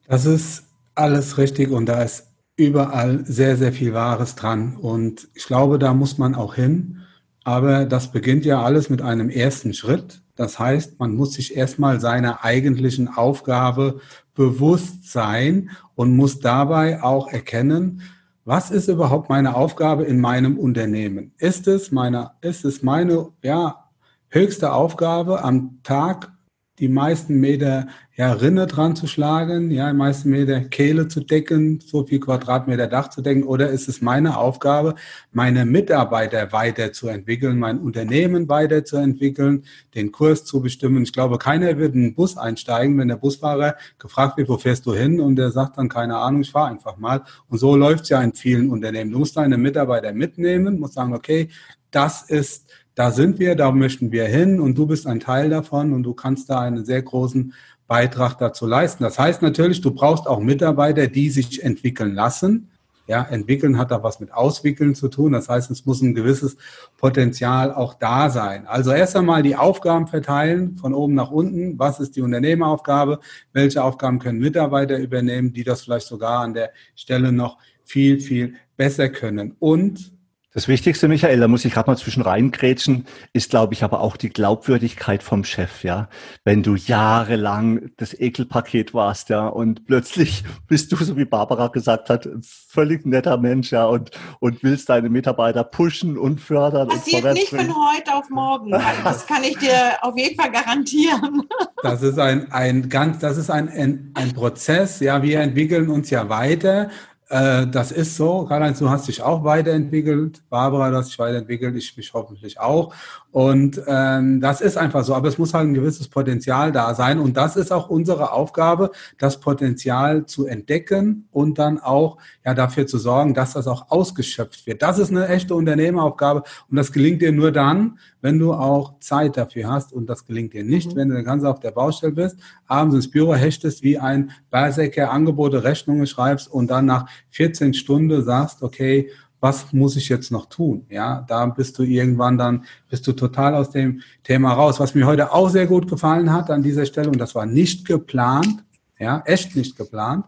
[0.09, 0.65] Das ist
[0.97, 2.27] alles richtig und da ist
[2.57, 4.75] überall sehr, sehr viel Wahres dran.
[4.75, 7.03] Und ich glaube, da muss man auch hin.
[7.45, 10.21] Aber das beginnt ja alles mit einem ersten Schritt.
[10.35, 14.01] Das heißt, man muss sich erstmal seiner eigentlichen Aufgabe
[14.35, 18.03] bewusst sein und muss dabei auch erkennen,
[18.45, 21.33] was ist überhaupt meine Aufgabe in meinem Unternehmen?
[21.39, 23.89] Ist es meine, ist es meine, ja,
[24.29, 26.34] höchste Aufgabe am Tag
[26.79, 31.81] die meisten Meter ja, Rinne dran zu schlagen, ja, die meisten Meter Kehle zu decken,
[31.81, 34.95] so viel Quadratmeter Dach zu decken, oder ist es meine Aufgabe,
[35.33, 39.65] meine Mitarbeiter weiterzuentwickeln, mein Unternehmen weiterzuentwickeln,
[39.95, 41.03] den Kurs zu bestimmen?
[41.03, 44.87] Ich glaube, keiner wird in einen Bus einsteigen, wenn der Busfahrer gefragt wird, wo fährst
[44.87, 45.21] du hin?
[45.21, 47.23] Und der sagt dann, keine Ahnung, ich fahre einfach mal.
[47.49, 49.13] Und so läuft es ja in vielen Unternehmen.
[49.13, 51.49] Du musst deine Mitarbeiter mitnehmen, musst sagen, okay,
[51.91, 55.93] das ist da sind wir, da möchten wir hin und du bist ein Teil davon
[55.93, 57.53] und du kannst da einen sehr großen
[57.87, 59.03] Beitrag dazu leisten.
[59.03, 62.71] Das heißt natürlich, du brauchst auch Mitarbeiter, die sich entwickeln lassen.
[63.07, 65.33] Ja, entwickeln hat da was mit Auswickeln zu tun.
[65.33, 66.57] Das heißt, es muss ein gewisses
[66.97, 68.67] Potenzial auch da sein.
[68.67, 71.79] Also erst einmal die Aufgaben verteilen von oben nach unten.
[71.79, 73.21] Was ist die Unternehmeraufgabe?
[73.53, 78.55] Welche Aufgaben können Mitarbeiter übernehmen, die das vielleicht sogar an der Stelle noch viel, viel
[78.79, 79.55] besser können?
[79.59, 80.14] Und
[80.55, 84.17] das Wichtigste, Michael, da muss ich gerade mal zwischen reingrätschen, ist, glaube ich, aber auch
[84.17, 86.09] die Glaubwürdigkeit vom Chef, ja.
[86.45, 92.09] Wenn du jahrelang das Ekelpaket warst, ja, und plötzlich bist du, so wie Barbara gesagt
[92.09, 96.87] hat, ein völlig netter Mensch, ja, und, und willst deine Mitarbeiter pushen und fördern.
[96.87, 98.71] Passiert und nicht von heute auf morgen.
[98.71, 101.43] Das kann ich dir auf jeden Fall garantieren.
[101.83, 105.23] Das ist ein, ein ganz, das ist ein, ein, ein Prozess, ja.
[105.23, 106.89] Wir entwickeln uns ja weiter
[107.29, 108.45] äh, das ist so.
[108.45, 110.43] Karl-Heinz, du hast dich auch weiterentwickelt.
[110.51, 111.75] Barbara, du hast dich weiterentwickelt.
[111.77, 112.95] Ich mich hoffentlich auch.
[113.31, 115.15] Und ähm, das ist einfach so.
[115.15, 117.19] Aber es muss halt ein gewisses Potenzial da sein.
[117.19, 122.87] Und das ist auch unsere Aufgabe, das Potenzial zu entdecken und dann auch ja dafür
[122.87, 124.83] zu sorgen, dass das auch ausgeschöpft wird.
[124.83, 126.45] Das ist eine echte Unternehmeraufgabe.
[126.71, 129.93] Und das gelingt dir nur dann, wenn du auch Zeit dafür hast.
[129.93, 130.97] Und das gelingt dir nicht, mhm.
[130.97, 135.11] wenn du den ganzen auf der Baustelle bist, abends ins Büro hechtest, wie ein Berserker
[135.11, 139.11] Angebote, Rechnungen schreibst und dann nach 14 Stunden sagst, okay,
[139.41, 140.87] was muss ich jetzt noch tun?
[140.89, 144.81] Ja, da bist du irgendwann dann, bist du total aus dem Thema raus.
[144.81, 147.87] Was mir heute auch sehr gut gefallen hat an dieser Stelle, und das war nicht
[147.87, 148.65] geplant,
[148.99, 150.25] ja, echt nicht geplant,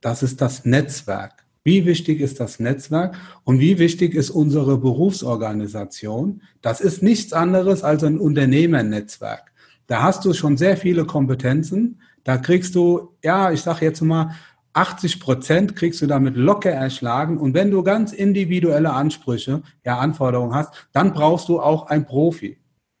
[0.00, 1.44] das ist das Netzwerk.
[1.62, 6.40] Wie wichtig ist das Netzwerk und wie wichtig ist unsere Berufsorganisation?
[6.62, 9.52] Das ist nichts anderes als ein Unternehmernetzwerk.
[9.86, 12.00] Da hast du schon sehr viele Kompetenzen.
[12.24, 14.34] Da kriegst du, ja, ich sage jetzt mal,
[14.72, 17.36] 80 Prozent kriegst du damit locker erschlagen.
[17.38, 22.58] Und wenn du ganz individuelle Ansprüche, ja, Anforderungen hast, dann brauchst du auch ein Profi.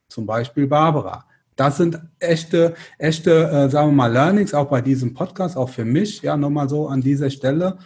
[0.08, 1.24] Zum Beispiel Barbara.
[1.56, 5.84] Das sind echte, echte, äh, sagen wir mal, Learnings, auch bei diesem Podcast, auch für
[5.84, 7.78] mich, ja, nochmal so an dieser Stelle.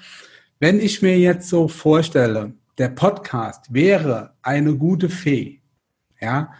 [0.64, 5.60] Wenn ich mir jetzt so vorstelle, der Podcast wäre eine gute Fee,
[6.18, 6.54] ja,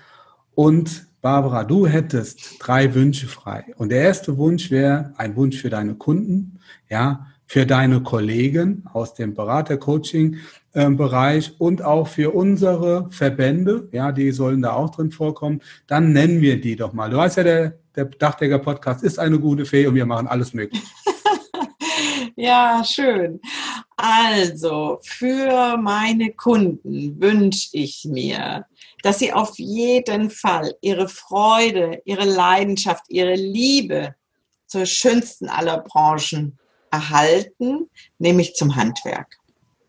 [0.54, 3.64] und Barbara, du hättest drei Wünsche frei.
[3.78, 9.14] Und der erste Wunsch wäre ein Wunsch für deine Kunden, ja, für deine Kollegen aus
[9.14, 15.62] dem Berater-Coaching-Bereich und auch für unsere Verbände, ja, die sollen da auch drin vorkommen.
[15.86, 17.08] Dann nennen wir die doch mal.
[17.08, 20.82] Du weißt ja, der, der Dachdecker-Podcast ist eine gute Fee und wir machen alles möglich.
[22.36, 23.40] ja, schön.
[23.96, 28.66] Also, für meine Kunden wünsche ich mir,
[29.02, 34.14] dass sie auf jeden Fall ihre Freude, ihre Leidenschaft, ihre Liebe
[34.66, 36.58] zur schönsten aller Branchen
[36.90, 37.88] erhalten,
[38.18, 39.38] nämlich zum Handwerk.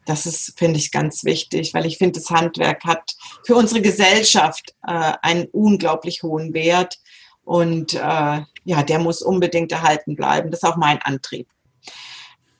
[0.05, 4.75] Das ist, finde ich, ganz wichtig, weil ich finde, das Handwerk hat für unsere Gesellschaft
[4.85, 6.99] äh, einen unglaublich hohen Wert.
[7.43, 10.51] Und äh, ja, der muss unbedingt erhalten bleiben.
[10.51, 11.47] Das ist auch mein Antrieb.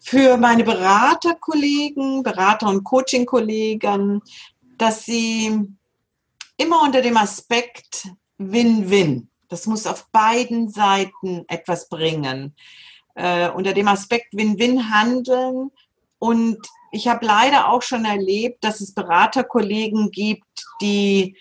[0.07, 4.21] Für meine Beraterkollegen, Berater- und Coaching-Kollegen,
[4.77, 5.67] dass sie
[6.57, 9.29] immer unter dem Aspekt Win-Win.
[9.47, 12.53] Das muss auf beiden Seiten etwas bringen.
[13.15, 15.71] Äh, unter dem Aspekt Win-Win handeln.
[16.19, 16.59] Und
[16.91, 21.35] ich habe leider auch schon erlebt, dass es Beraterkollegen gibt, die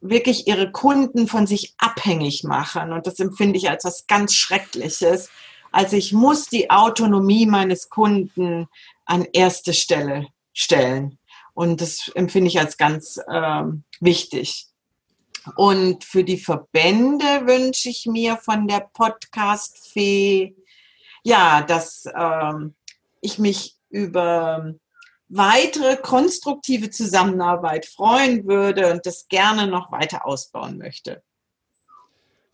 [0.00, 2.92] wirklich ihre Kunden von sich abhängig machen.
[2.92, 5.28] Und das empfinde ich als was ganz Schreckliches.
[5.76, 8.66] Also ich muss die Autonomie meines Kunden
[9.04, 11.18] an erste Stelle stellen.
[11.52, 14.68] Und das empfinde ich als ganz ähm, wichtig.
[15.54, 20.56] Und für die Verbände wünsche ich mir von der Podcast-Fee,
[21.24, 22.74] ja, dass ähm,
[23.20, 24.72] ich mich über
[25.28, 31.22] weitere konstruktive Zusammenarbeit freuen würde und das gerne noch weiter ausbauen möchte.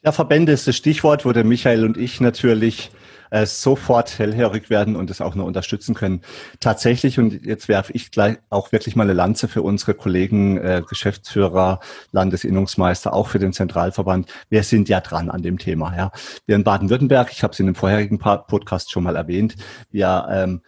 [0.03, 2.91] Ja, Verbände ist das Stichwort, wo der Michael und ich natürlich
[3.33, 6.21] äh, sofort hellhörig werden und es auch nur unterstützen können.
[6.61, 10.83] Tatsächlich, und jetzt werfe ich gleich auch wirklich mal eine Lanze für unsere Kollegen, äh,
[10.87, 11.81] Geschäftsführer,
[12.13, 14.31] Landesinnungsmeister, auch für den Zentralverband.
[14.51, 15.97] Wir sind ja dran an dem Thema.
[15.97, 16.13] Ja.
[16.45, 19.57] Wir in Baden-Württemberg, ich habe es in dem vorherigen Podcast schon mal erwähnt,
[19.91, 20.61] wir ähm,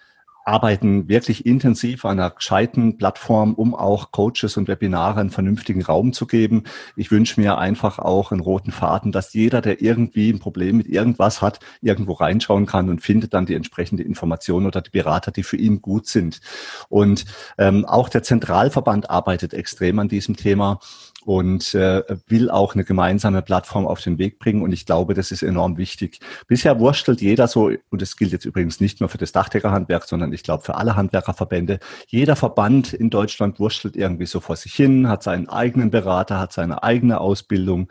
[0.45, 6.13] arbeiten wirklich intensiv an einer gescheiten Plattform, um auch Coaches und Webinare einen vernünftigen Raum
[6.13, 6.65] zu geben.
[6.97, 10.87] Ich wünsche mir einfach auch einen roten Faden, dass jeder, der irgendwie ein Problem mit
[10.87, 15.43] irgendwas hat, irgendwo reinschauen kann und findet dann die entsprechende Information oder die Berater, die
[15.43, 16.41] für ihn gut sind.
[16.89, 17.25] Und
[17.57, 20.79] ähm, auch der Zentralverband arbeitet extrem an diesem Thema
[21.25, 24.63] und äh, will auch eine gemeinsame Plattform auf den Weg bringen.
[24.63, 26.21] Und ich glaube, das ist enorm wichtig.
[26.47, 30.33] Bisher wurstelt jeder so, und das gilt jetzt übrigens nicht nur für das Dachdeckerhandwerk, sondern
[30.33, 31.79] ich glaube für alle Handwerkerverbände.
[32.09, 36.53] Jeder Verband in Deutschland wurstelt irgendwie so vor sich hin, hat seinen eigenen Berater, hat
[36.53, 37.89] seine eigene Ausbildung.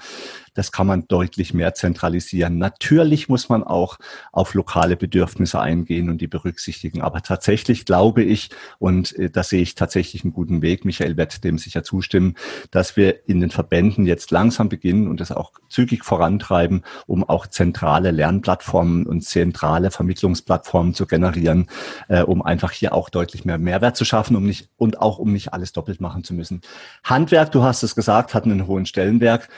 [0.54, 2.58] Das kann man deutlich mehr zentralisieren.
[2.58, 3.98] Natürlich muss man auch
[4.32, 7.02] auf lokale Bedürfnisse eingehen und die berücksichtigen.
[7.02, 8.50] Aber tatsächlich glaube ich,
[8.80, 12.36] und äh, da sehe ich tatsächlich einen guten Weg, Michael wird dem sicher zustimmen,
[12.72, 17.48] dass wir in den Verbänden jetzt langsam beginnen und das auch zügig vorantreiben, um auch
[17.48, 21.68] zentrale Lernplattformen und zentrale Vermittlungsplattformen zu generieren,
[22.08, 25.34] äh, um einfach hier auch deutlich mehr Mehrwert zu schaffen um nicht, und auch um
[25.34, 26.62] nicht alles doppelt machen zu müssen.
[27.04, 29.50] Handwerk, du hast es gesagt, hat einen hohen Stellenwert.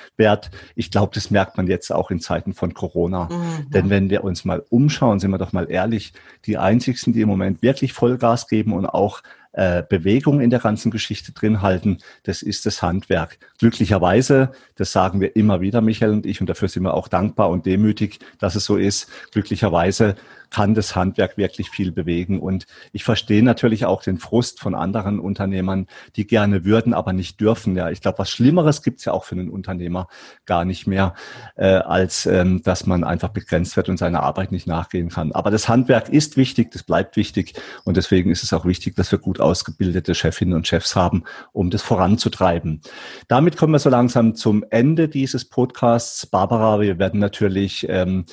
[0.75, 3.25] Ich ich glaube, das merkt man jetzt auch in Zeiten von Corona.
[3.25, 3.71] Mhm.
[3.71, 6.13] Denn wenn wir uns mal umschauen, sind wir doch mal ehrlich,
[6.45, 9.23] die einzigsten, die im Moment wirklich Vollgas geben und auch
[9.53, 13.39] äh, Bewegung in der ganzen Geschichte drin halten, das ist das Handwerk.
[13.57, 17.49] Glücklicherweise, das sagen wir immer wieder, Michael und ich, und dafür sind wir auch dankbar
[17.49, 19.09] und demütig, dass es so ist.
[19.31, 20.15] Glücklicherweise
[20.49, 22.39] kann das Handwerk wirklich viel bewegen.
[22.39, 27.39] Und ich verstehe natürlich auch den Frust von anderen Unternehmern, die gerne würden, aber nicht
[27.39, 27.75] dürfen.
[27.75, 30.07] Ja, ich glaube, was Schlimmeres gibt es ja auch für einen Unternehmer
[30.45, 31.13] gar nicht mehr,
[31.55, 35.31] äh, als ähm, dass man einfach begrenzt wird und seiner Arbeit nicht nachgehen kann.
[35.31, 37.53] Aber das Handwerk ist wichtig, das bleibt wichtig.
[37.83, 41.69] Und deswegen ist es auch wichtig, dass wir gut ausgebildete Chefinnen und Chefs haben, um
[41.69, 42.81] das voranzutreiben.
[43.27, 46.25] Damit kommen wir so langsam zum Ende dieses Podcasts.
[46.25, 48.25] Barbara, wir werden natürlich ähm,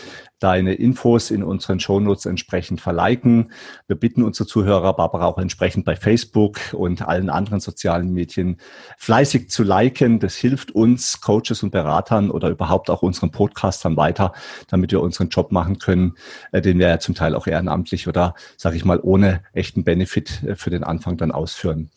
[0.42, 3.52] deine Infos in unseren Shownotes entsprechend verliken.
[3.86, 8.58] Wir bitten unsere Zuhörer, Barbara, auch entsprechend bei Facebook und allen anderen sozialen Medien
[8.98, 10.18] fleißig zu liken.
[10.18, 14.32] Das hilft uns, Coaches und Beratern oder überhaupt auch unseren Podcastern weiter,
[14.68, 16.14] damit wir unseren Job machen können,
[16.50, 20.42] äh, den wir ja zum Teil auch ehrenamtlich oder, sage ich mal, ohne echten Benefit
[20.42, 21.90] äh, für den Anfang dann ausführen.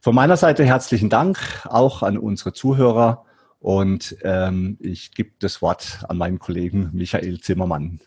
[0.00, 3.24] Von meiner Seite herzlichen Dank auch an unsere Zuhörer
[3.62, 8.00] Und ähm, ich gebe das Wort an meinen Kollegen Michael Zimmermann.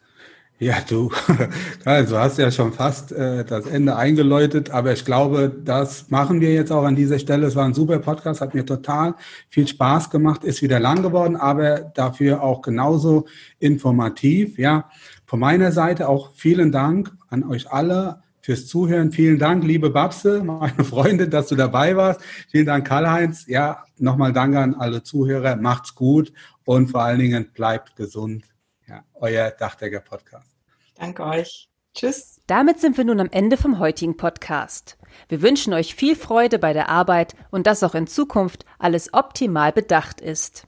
[0.60, 1.12] Ja, du,
[1.86, 6.53] also hast ja schon fast äh, das Ende eingeläutet, aber ich glaube, das machen wir
[6.53, 7.47] jetzt auch an dieser Stelle.
[7.47, 9.16] Es war ein super Podcast, hat mir total
[9.49, 13.26] viel Spaß gemacht, ist wieder lang geworden, aber dafür auch genauso
[13.60, 14.58] informativ.
[14.58, 14.89] Ja,
[15.26, 19.12] von meiner Seite auch vielen Dank an euch alle fürs Zuhören.
[19.12, 22.22] Vielen Dank, liebe Babse, meine Freundin, dass du dabei warst.
[22.52, 23.48] Vielen Dank, Karl-Heinz.
[23.48, 25.56] Ja, nochmal Danke an alle Zuhörer.
[25.56, 26.32] Macht's gut
[26.64, 28.46] und vor allen Dingen bleibt gesund.
[28.88, 30.56] Ja, euer Dachdecker Podcast.
[30.93, 31.70] Danke euch.
[31.96, 32.39] Tschüss.
[32.46, 35.00] Damit sind wir nun am Ende vom heutigen Podcast.
[35.28, 39.72] Wir wünschen euch viel Freude bei der Arbeit und dass auch in Zukunft alles optimal
[39.72, 40.68] bedacht ist.